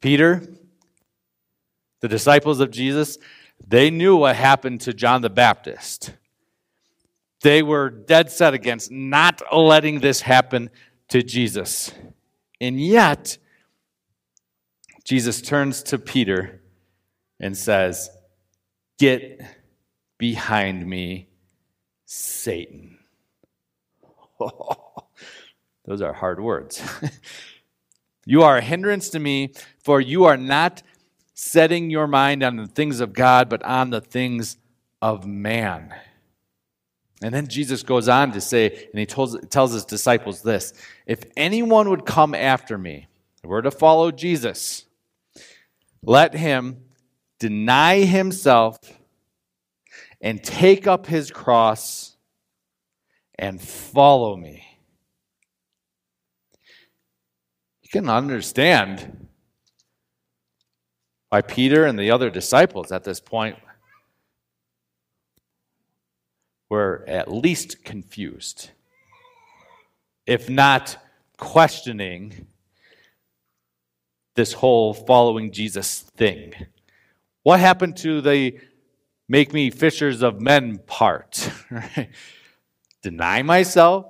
Peter, 0.01 0.41
the 2.01 2.07
disciples 2.07 2.59
of 2.59 2.71
Jesus, 2.71 3.17
they 3.65 3.89
knew 3.89 4.15
what 4.15 4.35
happened 4.35 4.81
to 4.81 4.93
John 4.93 5.21
the 5.21 5.29
Baptist. 5.29 6.13
They 7.41 7.61
were 7.61 7.89
dead 7.89 8.31
set 8.31 8.53
against 8.53 8.91
not 8.91 9.41
letting 9.55 9.99
this 9.99 10.21
happen 10.21 10.69
to 11.09 11.21
Jesus. 11.21 11.91
And 12.59 12.79
yet, 12.81 13.37
Jesus 15.03 15.41
turns 15.41 15.83
to 15.83 15.99
Peter 15.99 16.61
and 17.39 17.55
says, 17.55 18.09
Get 18.97 19.41
behind 20.17 20.87
me, 20.87 21.29
Satan. 22.05 22.97
those 25.85 26.01
are 26.01 26.13
hard 26.13 26.39
words. 26.39 26.81
you 28.25 28.41
are 28.41 28.57
a 28.57 28.61
hindrance 28.61 29.09
to 29.09 29.19
me, 29.19 29.53
for 29.83 30.01
you 30.01 30.25
are 30.25 30.37
not 30.37 30.81
setting 31.37 31.91
your 31.91 32.07
mind 32.07 32.41
on 32.41 32.55
the 32.55 32.65
things 32.65 32.99
of 32.99 33.13
God, 33.13 33.47
but 33.47 33.61
on 33.61 33.91
the 33.91 34.01
things 34.01 34.57
of 35.03 35.27
man. 35.27 35.93
And 37.21 37.31
then 37.31 37.47
Jesus 37.47 37.83
goes 37.83 38.09
on 38.09 38.31
to 38.31 38.41
say, 38.41 38.87
and 38.91 38.99
he 38.99 39.05
tells, 39.05 39.37
tells 39.49 39.71
his 39.71 39.85
disciples 39.85 40.41
this 40.41 40.73
if 41.05 41.23
anyone 41.37 41.89
would 41.89 42.05
come 42.05 42.33
after 42.33 42.77
me, 42.77 43.07
we're 43.43 43.61
to 43.61 43.71
follow 43.71 44.09
Jesus, 44.09 44.85
let 46.01 46.33
him 46.33 46.81
deny 47.39 47.99
himself 47.99 48.79
and 50.19 50.43
take 50.43 50.87
up 50.87 51.05
his 51.05 51.29
cross 51.29 52.17
and 53.37 53.61
follow 53.61 54.35
me. 54.35 54.63
You 57.83 57.89
can 57.89 58.09
understand 58.09 59.26
by 61.29 61.41
Peter 61.41 61.85
and 61.85 61.99
the 61.99 62.11
other 62.11 62.29
disciples 62.29 62.91
at 62.91 63.03
this 63.03 63.19
point 63.19 63.57
were 66.69 67.03
at 67.07 67.31
least 67.31 67.83
confused, 67.83 68.71
if 70.25 70.49
not 70.49 70.97
questioning 71.37 72.47
this 74.35 74.53
whole 74.53 74.93
following 74.93 75.51
Jesus 75.51 75.99
thing. 75.99 76.53
What 77.43 77.59
happened 77.59 77.97
to 77.97 78.21
the 78.21 78.59
make 79.27 79.53
me 79.53 79.69
fishers 79.69 80.21
of 80.21 80.41
men 80.41 80.79
part? 80.85 81.49
Deny 83.01 83.41
myself? 83.41 84.05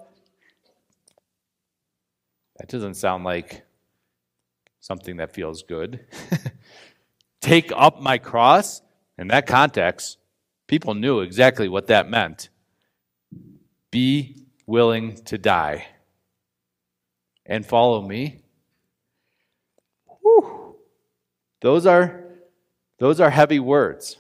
That 2.58 2.68
doesn't 2.70 2.96
sound 2.96 3.24
like 3.24 3.64
something 4.80 5.18
that 5.18 5.34
feels 5.34 5.64
good. 5.64 6.06
take 7.48 7.72
up 7.74 8.01
my 8.01 8.18
cross, 8.18 8.82
in 9.18 9.30
that 9.30 9.48
context, 9.48 10.18
people 10.68 10.94
knew 10.94 11.22
exactly 11.22 11.70
what 11.70 11.88
that 11.88 12.10
meant. 12.10 12.50
Be 13.89 14.46
willing 14.66 15.16
to 15.24 15.38
die 15.38 15.88
and 17.46 17.66
follow 17.66 18.01
me. 18.01 18.42
Whew. 20.22 20.75
Those 21.62 21.86
are 21.86 22.25
those 23.00 23.22
are 23.22 23.30
heavy 23.30 23.60
words. 23.60 24.18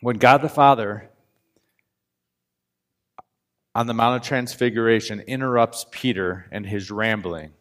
When 0.00 0.16
God 0.16 0.40
the 0.40 0.48
Father 0.48 1.10
on 3.74 3.86
the 3.86 3.92
Mount 3.92 4.16
of 4.16 4.26
Transfiguration 4.26 5.20
interrupts 5.20 5.84
Peter 5.90 6.46
and 6.50 6.64
his 6.64 6.90
rambling. 6.90 7.52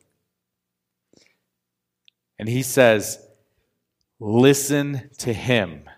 And 2.40 2.48
he 2.48 2.64
says, 2.64 3.20
Listen 4.22 5.10
to 5.20 5.32
him. 5.34 5.90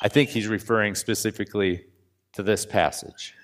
I 0.00 0.08
think 0.08 0.30
he's 0.30 0.48
referring 0.48 0.94
specifically 0.94 1.84
to 2.32 2.42
this 2.42 2.64
passage, 2.64 3.34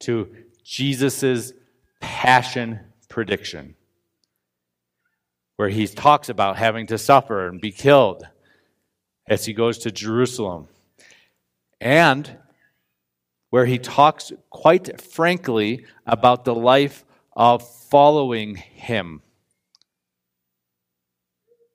to 0.00 0.28
Jesus' 0.62 1.52
passion 2.00 2.80
prediction, 3.08 3.74
where 5.56 5.70
he 5.70 5.86
talks 5.86 6.28
about 6.28 6.56
having 6.56 6.86
to 6.88 6.98
suffer 6.98 7.48
and 7.48 7.60
be 7.60 7.72
killed 7.72 8.22
as 9.26 9.46
he 9.46 9.52
goes 9.52 9.78
to 9.78 9.90
Jerusalem, 9.90 10.68
and 11.80 12.38
where 13.48 13.66
he 13.66 13.78
talks 13.78 14.30
quite 14.50 15.00
frankly 15.00 15.86
about 16.06 16.44
the 16.44 16.54
life 16.54 17.04
of 17.34 17.66
following 17.88 18.56
him. 18.56 19.22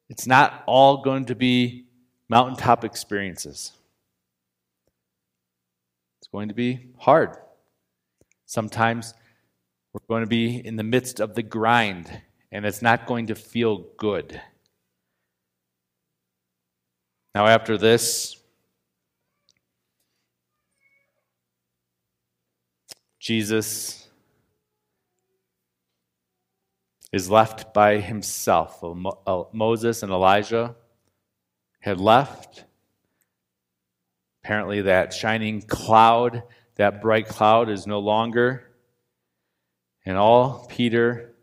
It's 0.09 0.27
not 0.27 0.63
all 0.67 1.01
going 1.01 1.25
to 1.25 1.35
be 1.35 1.85
mountaintop 2.29 2.83
experiences. 2.83 3.71
It's 6.19 6.27
going 6.27 6.49
to 6.49 6.55
be 6.55 6.89
hard. 6.97 7.37
Sometimes 8.45 9.13
we're 9.93 10.07
going 10.07 10.23
to 10.23 10.29
be 10.29 10.57
in 10.57 10.75
the 10.75 10.83
midst 10.83 11.19
of 11.19 11.35
the 11.35 11.43
grind, 11.43 12.21
and 12.51 12.65
it's 12.65 12.81
not 12.81 13.07
going 13.07 13.27
to 13.27 13.35
feel 13.35 13.85
good. 13.97 14.41
Now, 17.33 17.47
after 17.47 17.77
this, 17.77 18.37
Jesus 23.19 24.04
is 27.15 27.29
left 27.29 27.73
by 27.73 27.99
himself. 27.99 28.83
Uh, 28.83 29.43
Moses 29.53 30.03
and 30.03 30.11
Elijah 30.11 30.75
had 31.79 31.97
left. 31.97 32.65
Apparently, 34.43 34.81
that 34.81 35.13
shining 35.13 35.61
cloud, 35.61 36.43
that 36.75 37.01
bright 37.01 37.29
cloud, 37.29 37.69
is 37.69 37.87
no 37.87 37.99
longer. 37.99 38.69
And 40.05 40.17
all 40.17 40.67
Peter 40.69 41.33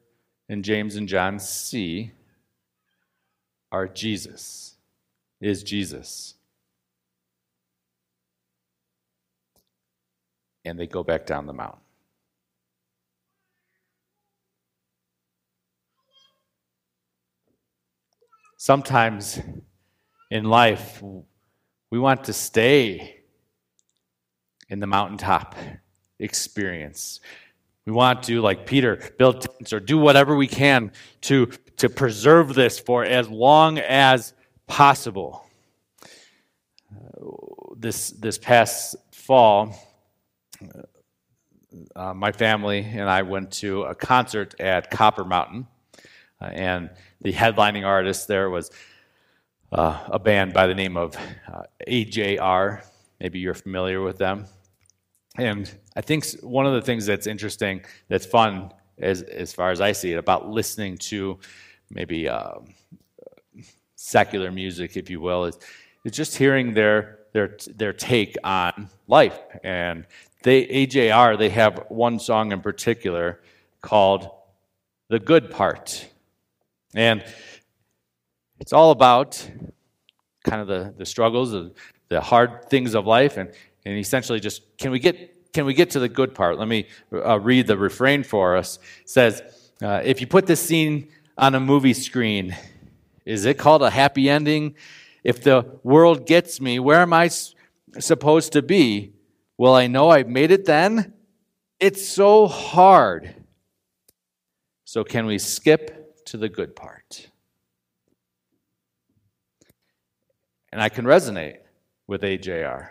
and 0.47 0.63
James 0.63 0.97
and 0.97 1.09
John 1.09 1.39
see 1.39 2.13
are 3.73 3.89
Jesus, 3.89 4.77
is 5.41 5.63
Jesus. 5.63 6.35
And 10.67 10.79
they 10.79 10.87
go 10.87 11.03
back 11.03 11.25
down 11.25 11.47
the 11.47 11.55
mountain. 11.55 11.82
Sometimes 18.65 19.41
in 20.31 20.45
life, 20.45 21.03
we 21.91 21.99
want 21.99 22.23
to 22.27 22.33
stay 22.33 23.17
in 24.69 24.79
the 24.79 24.87
mountaintop 24.87 25.57
experience. 26.21 27.19
We 27.87 27.93
want 27.93 28.23
to, 28.23 28.41
like 28.41 28.65
Peter, 28.65 29.03
build 29.19 29.41
tents 29.41 29.73
or 29.73 29.81
do 29.81 29.99
whatever 29.99 30.37
we 30.37 30.47
can 30.47 30.93
to, 31.23 31.47
to 31.79 31.89
preserve 31.89 32.55
this 32.55 32.79
for 32.79 33.05
as 33.05 33.29
long 33.29 33.81
as 33.81 34.33
possible. 34.69 35.45
This, 37.77 38.11
this 38.11 38.39
past 38.39 38.95
fall, 39.11 39.75
uh, 41.97 42.15
my 42.15 42.31
family 42.31 42.79
and 42.79 43.11
I 43.11 43.23
went 43.23 43.51
to 43.55 43.83
a 43.83 43.97
concert 43.97 44.55
at 44.61 44.89
Copper 44.89 45.25
Mountain. 45.25 45.67
Uh, 46.43 46.47
and 46.47 46.91
the 47.21 47.33
headlining 47.33 47.87
artist 47.87 48.27
there 48.27 48.51
was 48.51 48.71
uh, 49.71 49.99
a 50.07 50.19
band 50.19 50.53
by 50.53 50.67
the 50.67 50.75
name 50.75 50.97
of 50.97 51.17
uh, 51.53 51.63
AJR. 51.87 52.85
Maybe 53.21 53.39
you're 53.39 53.55
familiar 53.55 54.03
with 54.03 54.19
them. 54.19 54.47
And 55.39 55.73
I 55.97 56.01
think 56.01 56.27
one 56.43 56.67
of 56.67 56.75
the 56.75 56.83
things 56.83 57.07
that's 57.07 57.27
interesting, 57.27 57.83
that's 58.09 58.27
fun, 58.27 58.73
as, 58.99 59.23
as 59.23 59.53
far 59.53 59.71
as 59.71 59.81
I 59.81 59.93
see 59.93 60.13
it, 60.13 60.19
about 60.19 60.49
listening 60.49 60.99
to 60.99 61.39
maybe 61.91 62.29
um, 62.29 62.75
secular 63.95 64.51
music, 64.51 64.97
if 64.97 65.09
you 65.09 65.21
will, 65.21 65.45
is, 65.45 65.59
is 66.05 66.13
just 66.13 66.37
hearing 66.37 66.75
their, 66.75 67.21
their, 67.33 67.57
their 67.75 67.93
take 67.93 68.37
on 68.43 68.91
life. 69.07 69.39
And 69.63 70.07
they, 70.43 70.67
AJR, 70.67 71.39
they 71.39 71.51
have 71.51 71.87
one 71.89 72.19
song 72.19 72.53
in 72.53 72.61
particular 72.61 73.41
called 73.81 74.29
The 75.09 75.21
Good 75.21 75.51
Part. 75.51 76.09
And 76.95 77.25
it's 78.61 78.73
all 78.73 78.91
about 78.91 79.49
kind 80.45 80.61
of 80.61 80.69
the, 80.69 80.95
the 80.97 81.07
struggles, 81.07 81.53
the, 81.53 81.73
the 82.09 82.21
hard 82.21 82.69
things 82.69 82.95
of 82.95 83.07
life, 83.07 83.37
and, 83.37 83.51
and 83.85 83.99
essentially 83.99 84.41
just 84.41 84.77
can 84.79 84.91
we 84.91 84.99
get 84.99 85.53
can 85.53 85.67
we 85.67 85.75
get 85.75 85.91
to 85.91 86.01
the 86.01 86.09
good 86.09 86.35
part? 86.35 86.59
Let 86.59 86.69
me 86.69 86.87
uh, 87.13 87.39
read 87.39 87.67
the 87.67 87.77
refrain 87.77 88.23
for 88.23 88.57
us. 88.57 88.79
It 89.03 89.11
says, 89.11 89.43
uh, 89.83 90.01
if 90.03 90.21
you 90.21 90.27
put 90.27 90.47
this 90.47 90.63
scene 90.63 91.09
on 91.37 91.55
a 91.55 91.61
movie 91.61 91.93
screen, 91.93 92.57
is 93.27 93.45
it 93.45 93.59
called 93.59 93.83
a 93.83 93.91
happy 93.91 94.31
ending? 94.31 94.77
If 95.23 95.43
the 95.43 95.79
world 95.83 96.27
gets 96.27 96.61
me, 96.61 96.79
where 96.79 97.01
am 97.01 97.13
I 97.13 97.27
s- 97.27 97.55
supposed 97.99 98.53
to 98.53 98.63
be? 98.63 99.13
Will 99.59 99.75
I 99.75 99.89
know 99.89 100.09
I've 100.09 100.29
made 100.29 100.51
it 100.51 100.65
then? 100.65 101.13
It's 101.79 102.09
so 102.09 102.47
hard. 102.47 103.35
So, 104.85 105.05
can 105.05 105.27
we 105.27 105.39
skip 105.39 106.02
to 106.33 106.39
the 106.39 106.49
good 106.49 106.75
part. 106.75 107.29
And 110.73 110.81
I 110.81 110.89
can 110.89 111.05
resonate 111.05 111.59
with 112.07 112.23
AJR. 112.23 112.89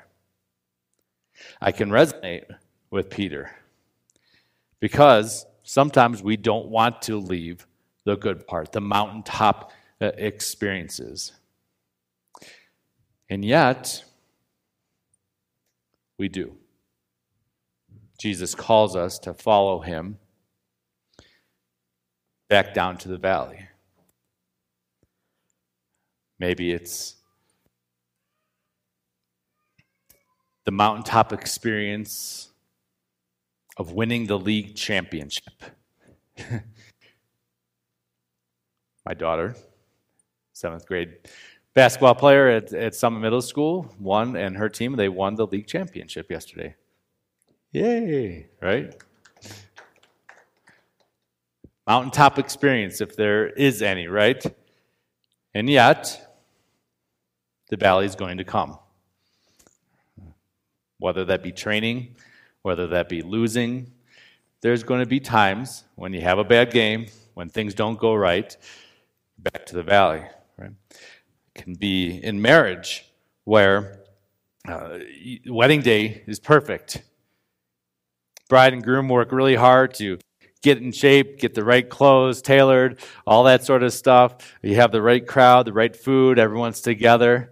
I 1.59 1.71
can 1.71 1.89
resonate 1.89 2.43
with 2.91 3.09
Peter 3.09 3.49
because 4.79 5.47
sometimes 5.63 6.21
we 6.21 6.37
don't 6.37 6.67
want 6.67 7.01
to 7.01 7.17
leave 7.17 7.65
the 8.03 8.15
good 8.15 8.45
part, 8.45 8.73
the 8.73 8.79
mountaintop 8.79 9.71
uh, 9.99 10.11
experiences. 10.19 11.31
And 13.27 13.43
yet, 13.43 14.03
we 16.19 16.29
do. 16.29 16.57
Jesus 18.19 18.53
calls 18.53 18.95
us 18.95 19.17
to 19.17 19.33
follow 19.33 19.79
him 19.79 20.19
back 22.51 22.73
down 22.73 22.97
to 22.97 23.07
the 23.07 23.17
valley. 23.17 23.65
Maybe 26.37 26.73
it's 26.73 27.15
the 30.65 30.71
mountaintop 30.71 31.31
experience 31.31 32.49
of 33.77 33.93
winning 33.93 34.27
the 34.27 34.37
league 34.37 34.75
championship. 34.75 35.63
My 39.05 39.13
daughter, 39.13 39.55
seventh 40.51 40.85
grade 40.85 41.19
basketball 41.73 42.15
player 42.15 42.49
at, 42.49 42.73
at 42.73 42.95
Summit 42.95 43.21
Middle 43.21 43.41
School, 43.41 43.95
won, 43.97 44.35
and 44.35 44.57
her 44.57 44.67
team, 44.67 44.97
they 44.97 45.07
won 45.07 45.35
the 45.35 45.47
league 45.47 45.67
championship 45.67 46.29
yesterday. 46.29 46.75
Yay, 47.71 48.49
right? 48.61 48.93
Mountaintop 51.91 52.39
experience, 52.39 53.01
if 53.01 53.17
there 53.17 53.49
is 53.49 53.81
any, 53.81 54.07
right? 54.07 54.41
And 55.53 55.69
yet, 55.69 56.37
the 57.67 57.75
valley 57.75 58.05
is 58.05 58.15
going 58.15 58.37
to 58.37 58.45
come. 58.45 58.79
Whether 60.99 61.25
that 61.25 61.43
be 61.43 61.51
training, 61.51 62.15
whether 62.61 62.87
that 62.87 63.09
be 63.09 63.21
losing, 63.21 63.91
there's 64.61 64.83
going 64.83 65.01
to 65.01 65.05
be 65.05 65.19
times 65.19 65.83
when 65.95 66.13
you 66.13 66.21
have 66.21 66.39
a 66.39 66.45
bad 66.45 66.71
game, 66.71 67.07
when 67.33 67.49
things 67.49 67.73
don't 67.73 67.99
go 67.99 68.15
right, 68.15 68.55
back 69.37 69.65
to 69.65 69.75
the 69.75 69.83
valley. 69.83 70.23
Right? 70.57 70.71
It 70.91 71.61
can 71.61 71.73
be 71.73 72.23
in 72.23 72.41
marriage 72.41 73.03
where 73.43 73.99
uh, 74.65 74.99
wedding 75.45 75.81
day 75.81 76.23
is 76.25 76.39
perfect. 76.39 77.03
Bride 78.47 78.71
and 78.71 78.81
groom 78.81 79.09
work 79.09 79.33
really 79.33 79.55
hard 79.55 79.93
to 79.95 80.19
get 80.61 80.77
in 80.77 80.91
shape, 80.91 81.39
get 81.39 81.53
the 81.53 81.63
right 81.63 81.89
clothes 81.89 82.41
tailored, 82.41 82.99
all 83.25 83.43
that 83.45 83.63
sort 83.63 83.83
of 83.83 83.93
stuff. 83.93 84.55
You 84.61 84.75
have 84.75 84.91
the 84.91 85.01
right 85.01 85.25
crowd, 85.25 85.65
the 85.65 85.73
right 85.73 85.95
food, 85.95 86.39
everyone's 86.39 86.81
together. 86.81 87.51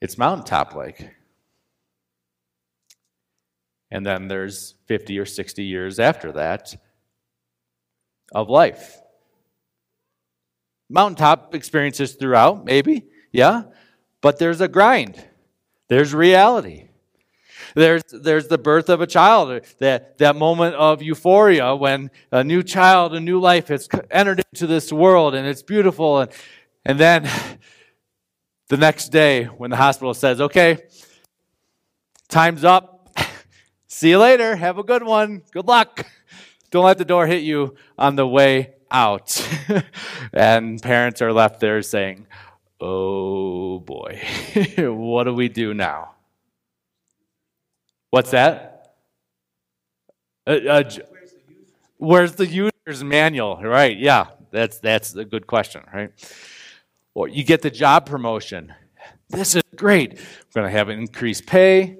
It's 0.00 0.16
mountaintop 0.16 0.74
like. 0.74 1.14
And 3.90 4.04
then 4.04 4.28
there's 4.28 4.74
50 4.86 5.18
or 5.18 5.26
60 5.26 5.64
years 5.64 5.98
after 5.98 6.32
that 6.32 6.74
of 8.32 8.48
life. 8.48 8.98
Mountaintop 10.90 11.54
experiences 11.54 12.14
throughout, 12.14 12.64
maybe, 12.64 13.06
yeah, 13.32 13.64
but 14.20 14.38
there's 14.38 14.60
a 14.60 14.68
grind, 14.68 15.22
there's 15.88 16.14
reality. 16.14 16.87
There's, 17.74 18.02
there's 18.10 18.48
the 18.48 18.58
birth 18.58 18.88
of 18.88 19.00
a 19.00 19.06
child, 19.06 19.62
that, 19.78 20.18
that 20.18 20.36
moment 20.36 20.74
of 20.74 21.02
euphoria 21.02 21.74
when 21.74 22.10
a 22.30 22.44
new 22.44 22.62
child, 22.62 23.14
a 23.14 23.20
new 23.20 23.40
life 23.40 23.68
has 23.68 23.88
entered 24.10 24.42
into 24.52 24.66
this 24.66 24.92
world 24.92 25.34
and 25.34 25.46
it's 25.46 25.62
beautiful. 25.62 26.20
And, 26.20 26.30
and 26.84 26.98
then 26.98 27.28
the 28.68 28.76
next 28.76 29.08
day 29.08 29.44
when 29.44 29.70
the 29.70 29.76
hospital 29.76 30.14
says, 30.14 30.40
okay, 30.40 30.78
time's 32.28 32.64
up. 32.64 33.16
See 33.86 34.10
you 34.10 34.18
later. 34.18 34.54
Have 34.56 34.78
a 34.78 34.82
good 34.82 35.02
one. 35.02 35.42
Good 35.50 35.66
luck. 35.66 36.06
Don't 36.70 36.84
let 36.84 36.98
the 36.98 37.04
door 37.04 37.26
hit 37.26 37.42
you 37.42 37.76
on 37.96 38.16
the 38.16 38.26
way 38.26 38.74
out. 38.90 39.46
and 40.32 40.80
parents 40.82 41.22
are 41.22 41.32
left 41.32 41.60
there 41.60 41.80
saying, 41.82 42.26
oh 42.80 43.78
boy, 43.80 44.20
what 44.78 45.24
do 45.24 45.34
we 45.34 45.48
do 45.48 45.74
now? 45.74 46.14
What's 48.10 48.30
that? 48.30 48.94
Uh, 50.46 50.50
uh, 50.50 50.90
where's 51.98 52.32
the 52.32 52.46
user's 52.46 53.04
manual? 53.04 53.56
Right, 53.56 53.98
yeah, 53.98 54.28
that's, 54.50 54.78
that's 54.78 55.14
a 55.14 55.24
good 55.24 55.46
question, 55.46 55.82
right? 55.92 56.10
Or 57.14 57.28
you 57.28 57.44
get 57.44 57.60
the 57.60 57.70
job 57.70 58.06
promotion. 58.06 58.72
This 59.28 59.54
is 59.56 59.62
great. 59.76 60.14
We're 60.14 60.62
going 60.62 60.72
to 60.72 60.78
have 60.78 60.88
increased 60.88 61.46
pay, 61.46 61.98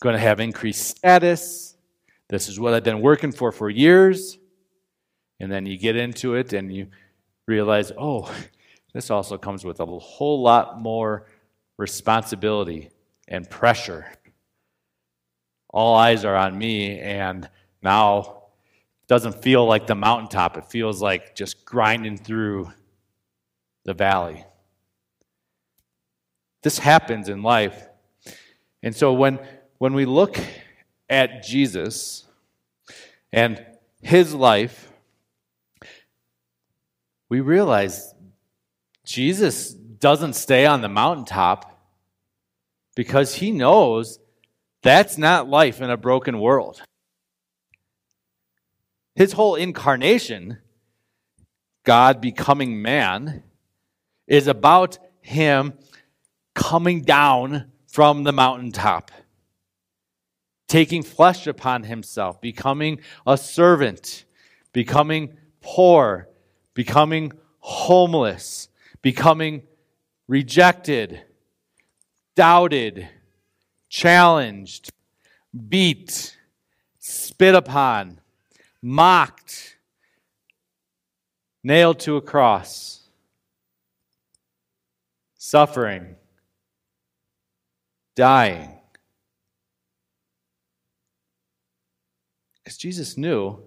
going 0.00 0.14
to 0.14 0.20
have 0.20 0.40
increased 0.40 0.86
status. 0.86 1.76
This 2.28 2.48
is 2.48 2.60
what 2.60 2.74
I've 2.74 2.84
been 2.84 3.00
working 3.00 3.32
for 3.32 3.50
for 3.50 3.70
years. 3.70 4.38
And 5.40 5.50
then 5.50 5.64
you 5.64 5.78
get 5.78 5.96
into 5.96 6.34
it 6.34 6.52
and 6.52 6.74
you 6.74 6.88
realize, 7.46 7.92
oh, 7.98 8.30
this 8.92 9.10
also 9.10 9.38
comes 9.38 9.64
with 9.64 9.80
a 9.80 9.86
whole 9.86 10.42
lot 10.42 10.80
more 10.80 11.26
responsibility 11.78 12.90
and 13.26 13.48
pressure. 13.48 14.06
All 15.74 15.96
eyes 15.96 16.24
are 16.24 16.36
on 16.36 16.56
me, 16.56 17.00
and 17.00 17.50
now 17.82 18.18
it 18.20 19.08
doesn't 19.08 19.42
feel 19.42 19.66
like 19.66 19.88
the 19.88 19.96
mountaintop. 19.96 20.56
It 20.56 20.66
feels 20.66 21.02
like 21.02 21.34
just 21.34 21.64
grinding 21.64 22.16
through 22.16 22.72
the 23.84 23.92
valley. 23.92 24.44
This 26.62 26.78
happens 26.78 27.28
in 27.28 27.42
life. 27.42 27.88
And 28.84 28.94
so 28.94 29.14
when, 29.14 29.40
when 29.78 29.94
we 29.94 30.04
look 30.04 30.38
at 31.10 31.42
Jesus 31.42 32.24
and 33.32 33.60
his 34.00 34.32
life, 34.32 34.92
we 37.28 37.40
realize 37.40 38.14
Jesus 39.04 39.72
doesn't 39.72 40.34
stay 40.34 40.66
on 40.66 40.82
the 40.82 40.88
mountaintop 40.88 41.84
because 42.94 43.34
he 43.34 43.50
knows 43.50 44.20
that's 44.84 45.16
not 45.16 45.48
life 45.48 45.80
in 45.80 45.90
a 45.90 45.96
broken 45.96 46.38
world. 46.38 46.82
His 49.16 49.32
whole 49.32 49.54
incarnation, 49.54 50.58
God 51.84 52.20
becoming 52.20 52.82
man, 52.82 53.42
is 54.26 54.46
about 54.46 54.98
him 55.22 55.72
coming 56.54 57.00
down 57.00 57.72
from 57.88 58.24
the 58.24 58.32
mountaintop, 58.32 59.10
taking 60.68 61.02
flesh 61.02 61.46
upon 61.46 61.84
himself, 61.84 62.40
becoming 62.42 63.00
a 63.26 63.38
servant, 63.38 64.26
becoming 64.72 65.38
poor, 65.62 66.28
becoming 66.74 67.32
homeless, 67.60 68.68
becoming 69.00 69.62
rejected, 70.28 71.22
doubted, 72.34 73.08
challenged, 73.94 74.90
beat, 75.68 76.36
spit 76.98 77.54
upon, 77.54 78.18
mocked, 78.82 79.76
nailed 81.62 82.00
to 82.00 82.16
a 82.16 82.20
cross, 82.20 83.02
suffering, 85.36 86.16
dying. 88.16 88.68
Because 92.64 92.76
Jesus 92.76 93.16
knew 93.16 93.62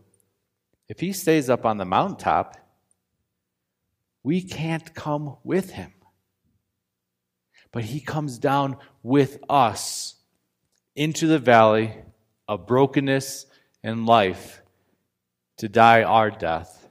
if 0.90 1.00
he 1.00 1.14
stays 1.14 1.50
up 1.50 1.66
on 1.66 1.78
the 1.78 1.86
mountaintop, 1.86 2.58
we 4.24 4.42
can't 4.42 4.94
come 4.94 5.38
with 5.46 5.72
him. 5.72 5.94
But 7.72 7.86
he 7.86 8.02
comes 8.02 8.38
down 8.38 8.76
with 9.04 9.40
us 9.50 10.16
into 10.98 11.28
the 11.28 11.40
valley 11.40 11.94
of 12.48 12.66
brokenness 12.66 13.46
and 13.84 14.08
life 14.08 14.64
to 15.58 15.70
die 15.70 16.04
our 16.04 16.32
death. 16.32 16.90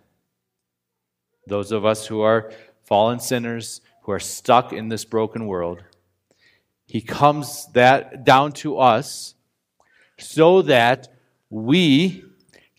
Those 1.47 1.73
of 1.73 1.85
us 1.85 2.07
who 2.07 2.21
are 2.21 2.53
fallen 2.85 3.19
sinners, 3.19 3.81
who 4.03 4.13
are 4.13 4.21
stuck 4.21 4.73
in 4.73 4.89
this 4.89 5.05
broken 5.05 5.47
world, 5.47 5.83
he 6.87 7.01
comes 7.01 7.67
that 7.73 8.25
down 8.25 8.53
to 8.53 8.79
us 8.79 9.35
so 10.19 10.63
that 10.63 11.09
we 11.51 12.25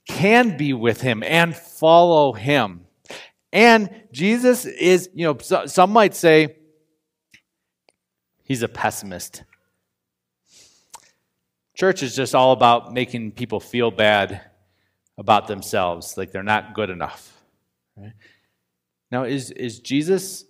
can 0.07 0.55
be 0.55 0.71
with 0.71 1.01
him 1.01 1.23
and 1.23 1.53
follow 1.53 2.31
him. 2.31 2.85
And 3.51 3.89
Jesus 4.13 4.65
is, 4.65 5.09
you 5.13 5.25
know, 5.25 5.37
some 5.65 5.91
might 5.91 6.15
say 6.15 6.55
he's 8.43 8.63
a 8.63 8.69
pessimist. 8.69 9.43
Church 11.77 12.01
is 12.01 12.15
just 12.15 12.33
all 12.33 12.53
about 12.53 12.91
making 12.91 13.33
people 13.33 13.59
feel 13.59 13.91
bad 13.91 14.41
about 15.15 15.47
themselves, 15.47 16.17
like 16.17 16.31
they're 16.31 16.41
not 16.41 16.73
good 16.73 16.89
enough. 16.89 17.31
Right? 17.95 18.13
Now, 19.11 19.25
is, 19.25 19.51
is 19.51 19.79
Jesus 19.79 20.43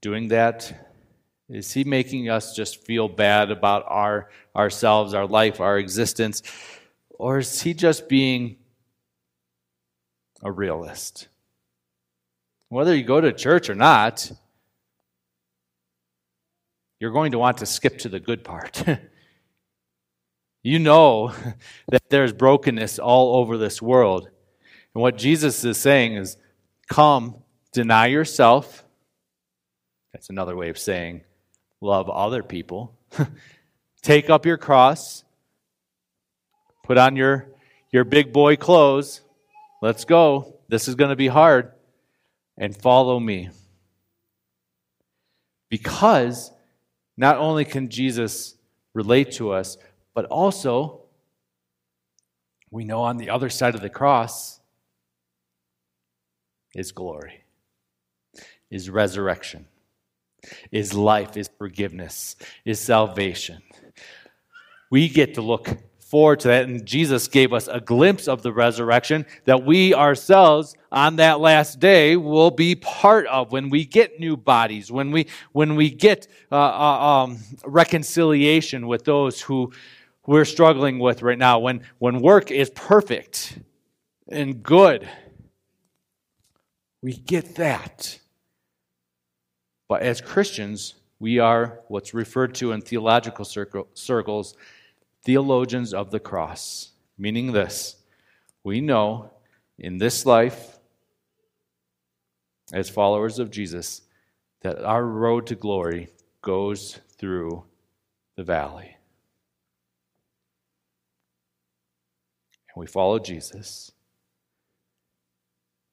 doing 0.00 0.28
that? 0.28 0.88
Is 1.50 1.74
he 1.74 1.84
making 1.84 2.30
us 2.30 2.56
just 2.56 2.86
feel 2.86 3.06
bad 3.06 3.50
about 3.50 3.84
our 3.86 4.30
ourselves, 4.56 5.12
our 5.12 5.26
life, 5.26 5.60
our 5.60 5.78
existence? 5.78 6.42
Or 7.10 7.38
is 7.38 7.60
he 7.60 7.74
just 7.74 8.08
being 8.08 8.56
a 10.42 10.50
realist? 10.50 11.28
Whether 12.70 12.96
you 12.96 13.04
go 13.04 13.20
to 13.20 13.30
church 13.30 13.68
or 13.68 13.74
not, 13.74 14.32
you're 16.98 17.12
going 17.12 17.32
to 17.32 17.38
want 17.38 17.58
to 17.58 17.66
skip 17.66 17.98
to 17.98 18.08
the 18.08 18.18
good 18.18 18.42
part. 18.42 18.82
you 20.66 20.80
know 20.80 21.32
that 21.88 22.10
there's 22.10 22.32
brokenness 22.32 22.98
all 22.98 23.36
over 23.36 23.56
this 23.56 23.80
world. 23.80 24.28
And 24.94 25.02
what 25.02 25.16
Jesus 25.16 25.64
is 25.64 25.78
saying 25.78 26.16
is 26.16 26.36
come, 26.88 27.36
deny 27.72 28.06
yourself. 28.06 28.84
That's 30.12 30.28
another 30.28 30.56
way 30.56 30.68
of 30.68 30.78
saying 30.78 31.22
love 31.80 32.10
other 32.10 32.42
people. 32.42 32.98
Take 34.02 34.28
up 34.28 34.44
your 34.44 34.56
cross, 34.56 35.24
put 36.82 36.98
on 36.98 37.14
your, 37.14 37.46
your 37.92 38.04
big 38.04 38.32
boy 38.32 38.56
clothes. 38.56 39.20
Let's 39.82 40.04
go. 40.04 40.58
This 40.68 40.88
is 40.88 40.96
going 40.96 41.10
to 41.10 41.16
be 41.16 41.28
hard 41.28 41.72
and 42.58 42.76
follow 42.76 43.20
me. 43.20 43.50
Because 45.68 46.50
not 47.16 47.36
only 47.38 47.64
can 47.64 47.88
Jesus 47.88 48.56
relate 48.94 49.32
to 49.32 49.52
us, 49.52 49.76
but 50.16 50.24
also 50.24 51.02
we 52.70 52.86
know 52.86 53.02
on 53.02 53.18
the 53.18 53.28
other 53.28 53.50
side 53.50 53.74
of 53.74 53.82
the 53.82 53.90
cross 53.90 54.60
is 56.74 56.90
glory, 56.90 57.44
is 58.70 58.88
resurrection, 58.88 59.66
is 60.72 60.94
life, 60.94 61.36
is 61.36 61.50
forgiveness, 61.58 62.34
is 62.64 62.80
salvation. 62.80 63.60
We 64.90 65.10
get 65.10 65.34
to 65.34 65.42
look 65.42 65.68
forward 65.98 66.40
to 66.40 66.48
that. 66.48 66.66
And 66.66 66.86
Jesus 66.86 67.28
gave 67.28 67.52
us 67.52 67.68
a 67.68 67.80
glimpse 67.80 68.26
of 68.26 68.40
the 68.42 68.52
resurrection 68.52 69.26
that 69.44 69.64
we 69.64 69.92
ourselves 69.92 70.76
on 70.90 71.16
that 71.16 71.40
last 71.40 71.80
day 71.80 72.16
will 72.16 72.52
be 72.52 72.74
part 72.76 73.26
of 73.26 73.52
when 73.52 73.68
we 73.68 73.84
get 73.84 74.18
new 74.18 74.36
bodies, 74.36 74.90
when 74.90 75.10
we, 75.10 75.26
when 75.52 75.74
we 75.74 75.90
get 75.90 76.28
uh, 76.50 76.54
uh, 76.54 77.24
um, 77.24 77.38
reconciliation 77.64 78.86
with 78.86 79.04
those 79.04 79.42
who 79.42 79.72
we're 80.26 80.44
struggling 80.44 80.98
with 80.98 81.22
right 81.22 81.38
now, 81.38 81.58
when, 81.58 81.82
when 81.98 82.20
work 82.20 82.50
is 82.50 82.70
perfect 82.70 83.58
and 84.28 84.62
good. 84.62 85.08
We 87.02 87.14
get 87.14 87.56
that. 87.56 88.18
But 89.88 90.02
as 90.02 90.20
Christians, 90.20 90.94
we 91.20 91.38
are 91.38 91.80
what's 91.88 92.12
referred 92.12 92.54
to 92.56 92.72
in 92.72 92.80
theological 92.80 93.44
circles 93.44 94.54
theologians 95.24 95.92
of 95.92 96.12
the 96.12 96.20
cross, 96.20 96.92
meaning 97.18 97.50
this 97.50 97.96
we 98.62 98.80
know 98.80 99.30
in 99.78 99.98
this 99.98 100.26
life, 100.26 100.78
as 102.72 102.90
followers 102.90 103.38
of 103.38 103.50
Jesus, 103.50 104.02
that 104.62 104.84
our 104.84 105.04
road 105.04 105.46
to 105.46 105.54
glory 105.54 106.08
goes 106.42 106.98
through 107.16 107.64
the 108.36 108.42
valley. 108.42 108.95
And 112.76 112.82
we 112.82 112.86
follow 112.86 113.18
Jesus, 113.18 113.90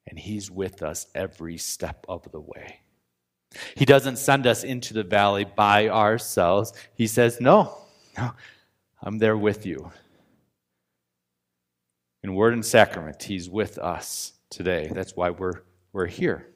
and 0.06 0.20
He's 0.20 0.52
with 0.52 0.84
us 0.84 1.08
every 1.16 1.58
step 1.58 2.06
of 2.10 2.30
the 2.34 2.42
way. 2.42 2.82
He 3.76 3.86
doesn't 3.86 4.18
send 4.18 4.46
us 4.46 4.66
into 4.66 4.94
the 4.94 5.04
valley 5.04 5.46
by 5.46 5.88
ourselves. 5.88 6.74
He 6.94 7.08
says, 7.08 7.40
No, 7.40 7.78
no, 8.18 8.32
I'm 9.02 9.18
there 9.18 9.38
with 9.38 9.66
you. 9.66 9.94
In 12.22 12.36
word 12.36 12.54
and 12.54 12.66
sacrament, 12.66 13.24
He's 13.24 13.50
with 13.50 13.78
us 13.78 14.34
today. 14.50 14.92
That's 14.92 15.16
why 15.16 15.30
we're, 15.30 15.62
we're 15.94 16.08
here. 16.08 16.48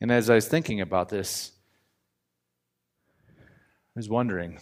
And 0.00 0.10
as 0.10 0.28
I 0.28 0.34
was 0.34 0.48
thinking 0.48 0.80
about 0.80 1.10
this, 1.10 1.52
I 3.28 3.34
was 3.94 4.08
wondering 4.08 4.58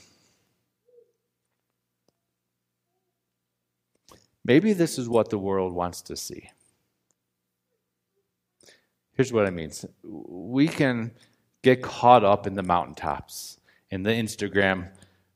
maybe 4.46 4.72
this 4.72 4.98
is 4.98 5.08
what 5.08 5.30
the 5.30 5.38
world 5.38 5.72
wants 5.72 6.02
to 6.02 6.16
see. 6.16 6.50
Here's 9.12 9.32
what 9.32 9.46
I 9.46 9.50
mean 9.50 9.70
we 10.02 10.68
can 10.68 11.12
get 11.62 11.82
caught 11.82 12.24
up 12.24 12.46
in 12.46 12.54
the 12.54 12.62
mountaintops, 12.62 13.58
in 13.90 14.02
the 14.02 14.10
Instagram, 14.10 14.88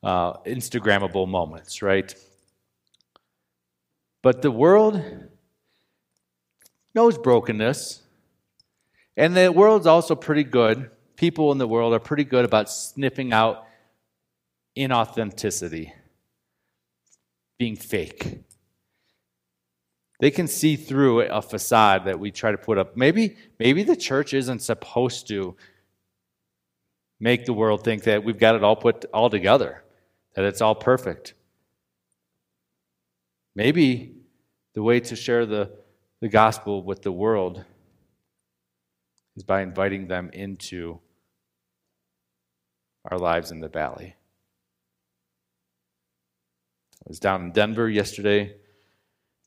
uh, 0.02 0.34
Instagrammable 0.40 1.28
moments, 1.28 1.82
right? 1.82 2.14
But 4.22 4.42
the 4.42 4.50
world 4.50 5.02
knows 6.94 7.18
brokenness. 7.18 8.02
And 9.16 9.36
the 9.36 9.50
world's 9.52 9.86
also 9.86 10.14
pretty 10.14 10.44
good. 10.44 10.90
People 11.16 11.52
in 11.52 11.58
the 11.58 11.66
world 11.66 11.92
are 11.92 11.98
pretty 11.98 12.24
good 12.24 12.44
about 12.44 12.70
sniffing 12.70 13.32
out 13.32 13.66
inauthenticity, 14.76 15.92
being 17.58 17.76
fake. 17.76 18.40
They 20.20 20.30
can 20.30 20.46
see 20.48 20.76
through 20.76 21.22
a 21.22 21.40
facade 21.40 22.04
that 22.04 22.20
we 22.20 22.30
try 22.30 22.52
to 22.52 22.58
put 22.58 22.76
up. 22.76 22.94
Maybe, 22.94 23.36
maybe 23.58 23.82
the 23.82 23.96
church 23.96 24.34
isn't 24.34 24.60
supposed 24.60 25.26
to 25.28 25.56
make 27.18 27.46
the 27.46 27.54
world 27.54 27.82
think 27.82 28.04
that 28.04 28.22
we've 28.22 28.38
got 28.38 28.54
it 28.54 28.62
all 28.62 28.76
put 28.76 29.06
all 29.14 29.30
together, 29.30 29.82
that 30.34 30.44
it's 30.44 30.60
all 30.60 30.74
perfect. 30.74 31.32
Maybe 33.54 34.14
the 34.74 34.82
way 34.82 35.00
to 35.00 35.16
share 35.16 35.46
the, 35.46 35.70
the 36.20 36.28
gospel 36.28 36.82
with 36.82 37.00
the 37.00 37.12
world 37.12 37.64
is 39.36 39.42
by 39.42 39.62
inviting 39.62 40.06
them 40.06 40.28
into 40.34 41.00
our 43.10 43.18
lives 43.18 43.50
in 43.50 43.60
the 43.60 43.68
valley. 43.68 44.16
I 46.98 47.08
was 47.08 47.18
down 47.18 47.42
in 47.42 47.52
Denver 47.52 47.88
yesterday 47.88 48.59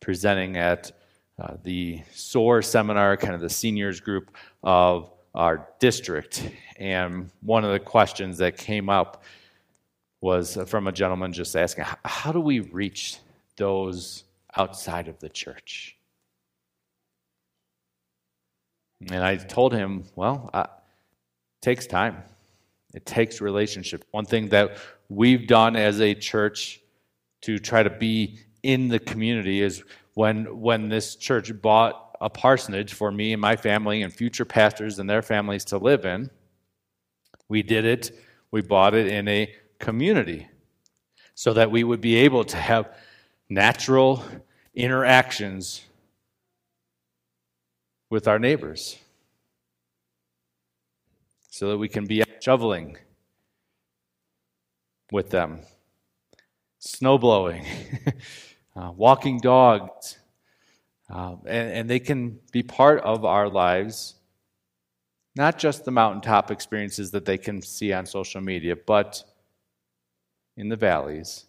presenting 0.03 0.57
at 0.57 0.91
uh, 1.39 1.55
the 1.63 2.01
SOAR 2.11 2.61
seminar, 2.61 3.15
kind 3.15 3.33
of 3.33 3.39
the 3.39 3.49
seniors 3.49 4.01
group 4.01 4.35
of 4.61 5.09
our 5.33 5.69
district. 5.79 6.49
And 6.77 7.31
one 7.41 7.63
of 7.63 7.71
the 7.71 7.79
questions 7.79 8.37
that 8.39 8.57
came 8.57 8.89
up 8.89 9.23
was 10.19 10.57
from 10.67 10.87
a 10.87 10.91
gentleman 10.91 11.31
just 11.31 11.55
asking, 11.55 11.85
How 12.03 12.33
do 12.33 12.41
we 12.41 12.59
reach 12.59 13.17
those 13.55 14.25
outside 14.57 15.07
of 15.07 15.19
the 15.19 15.29
church? 15.29 15.95
And 19.09 19.23
I 19.23 19.37
told 19.37 19.73
him, 19.73 20.03
well, 20.15 20.49
it 20.53 20.69
takes 21.61 21.87
time. 21.87 22.23
It 22.93 23.05
takes 23.05 23.41
relationship. 23.41 24.05
One 24.11 24.25
thing 24.25 24.49
that 24.49 24.77
we've 25.09 25.47
done 25.47 25.75
as 25.75 25.99
a 25.99 26.13
church 26.13 26.81
to 27.41 27.57
try 27.57 27.83
to 27.83 27.89
be 27.89 28.39
in 28.63 28.87
the 28.87 28.99
community 28.99 29.61
is 29.61 29.83
when 30.13 30.59
when 30.59 30.89
this 30.89 31.15
church 31.15 31.51
bought 31.61 32.15
a 32.21 32.29
parsonage 32.29 32.93
for 32.93 33.11
me 33.11 33.33
and 33.33 33.41
my 33.41 33.55
family 33.55 34.01
and 34.01 34.13
future 34.13 34.45
pastors 34.45 34.99
and 34.99 35.09
their 35.09 35.21
families 35.21 35.65
to 35.65 35.77
live 35.77 36.05
in. 36.05 36.29
We 37.49 37.61
did 37.63 37.85
it. 37.85 38.17
We 38.49 38.61
bought 38.61 38.93
it 38.93 39.07
in 39.07 39.27
a 39.27 39.53
community 39.79 40.47
so 41.35 41.53
that 41.53 41.69
we 41.69 41.83
would 41.83 41.99
be 41.99 42.15
able 42.15 42.45
to 42.45 42.57
have 42.57 42.95
natural 43.49 44.23
interactions 44.73 45.81
with 48.09 48.27
our 48.27 48.39
neighbors 48.39 48.97
so 51.49 51.69
that 51.69 51.77
we 51.77 51.87
can 51.87 52.05
be 52.05 52.23
shoveling 52.39 52.97
with 55.11 55.29
them, 55.29 55.59
snow 56.79 57.17
blowing, 57.17 57.65
uh, 58.75 58.91
walking 58.95 59.39
dogs, 59.39 60.17
uh, 61.09 61.35
and, 61.45 61.71
and 61.71 61.89
they 61.89 61.99
can 61.99 62.39
be 62.51 62.63
part 62.63 63.01
of 63.01 63.25
our 63.25 63.49
lives, 63.49 64.15
not 65.35 65.57
just 65.57 65.85
the 65.85 65.91
mountaintop 65.91 66.51
experiences 66.51 67.11
that 67.11 67.25
they 67.25 67.37
can 67.37 67.61
see 67.61 67.93
on 67.93 68.05
social 68.05 68.41
media, 68.41 68.75
but 68.75 69.23
in 70.57 70.69
the 70.69 70.75
valleys. 70.75 71.45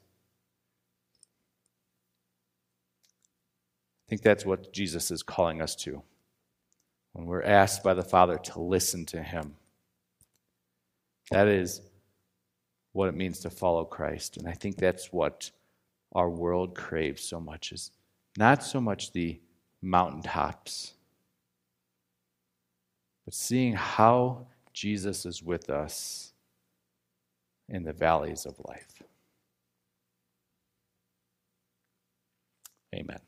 I 4.06 4.10
think 4.10 4.22
that's 4.22 4.44
what 4.44 4.72
Jesus 4.72 5.10
is 5.10 5.22
calling 5.22 5.62
us 5.62 5.74
to 5.76 6.02
when 7.14 7.26
we're 7.26 7.42
asked 7.42 7.82
by 7.82 7.94
the 7.94 8.02
Father 8.02 8.36
to 8.36 8.60
listen 8.60 9.06
to 9.06 9.22
Him. 9.22 9.54
That 11.30 11.48
is 11.48 11.80
what 12.92 13.08
it 13.08 13.14
means 13.14 13.40
to 13.40 13.50
follow 13.50 13.84
Christ. 13.84 14.36
And 14.36 14.48
I 14.48 14.52
think 14.52 14.76
that's 14.76 15.12
what 15.12 15.50
our 16.14 16.30
world 16.30 16.74
craves 16.74 17.22
so 17.22 17.40
much 17.40 17.72
is 17.72 17.90
not 18.36 18.62
so 18.62 18.80
much 18.80 19.12
the 19.12 19.40
mountaintops, 19.82 20.94
but 23.24 23.34
seeing 23.34 23.74
how 23.74 24.46
Jesus 24.72 25.24
is 25.24 25.42
with 25.42 25.70
us 25.70 26.32
in 27.68 27.84
the 27.84 27.92
valleys 27.92 28.44
of 28.44 28.54
life. 28.66 29.02
Amen. 32.94 33.20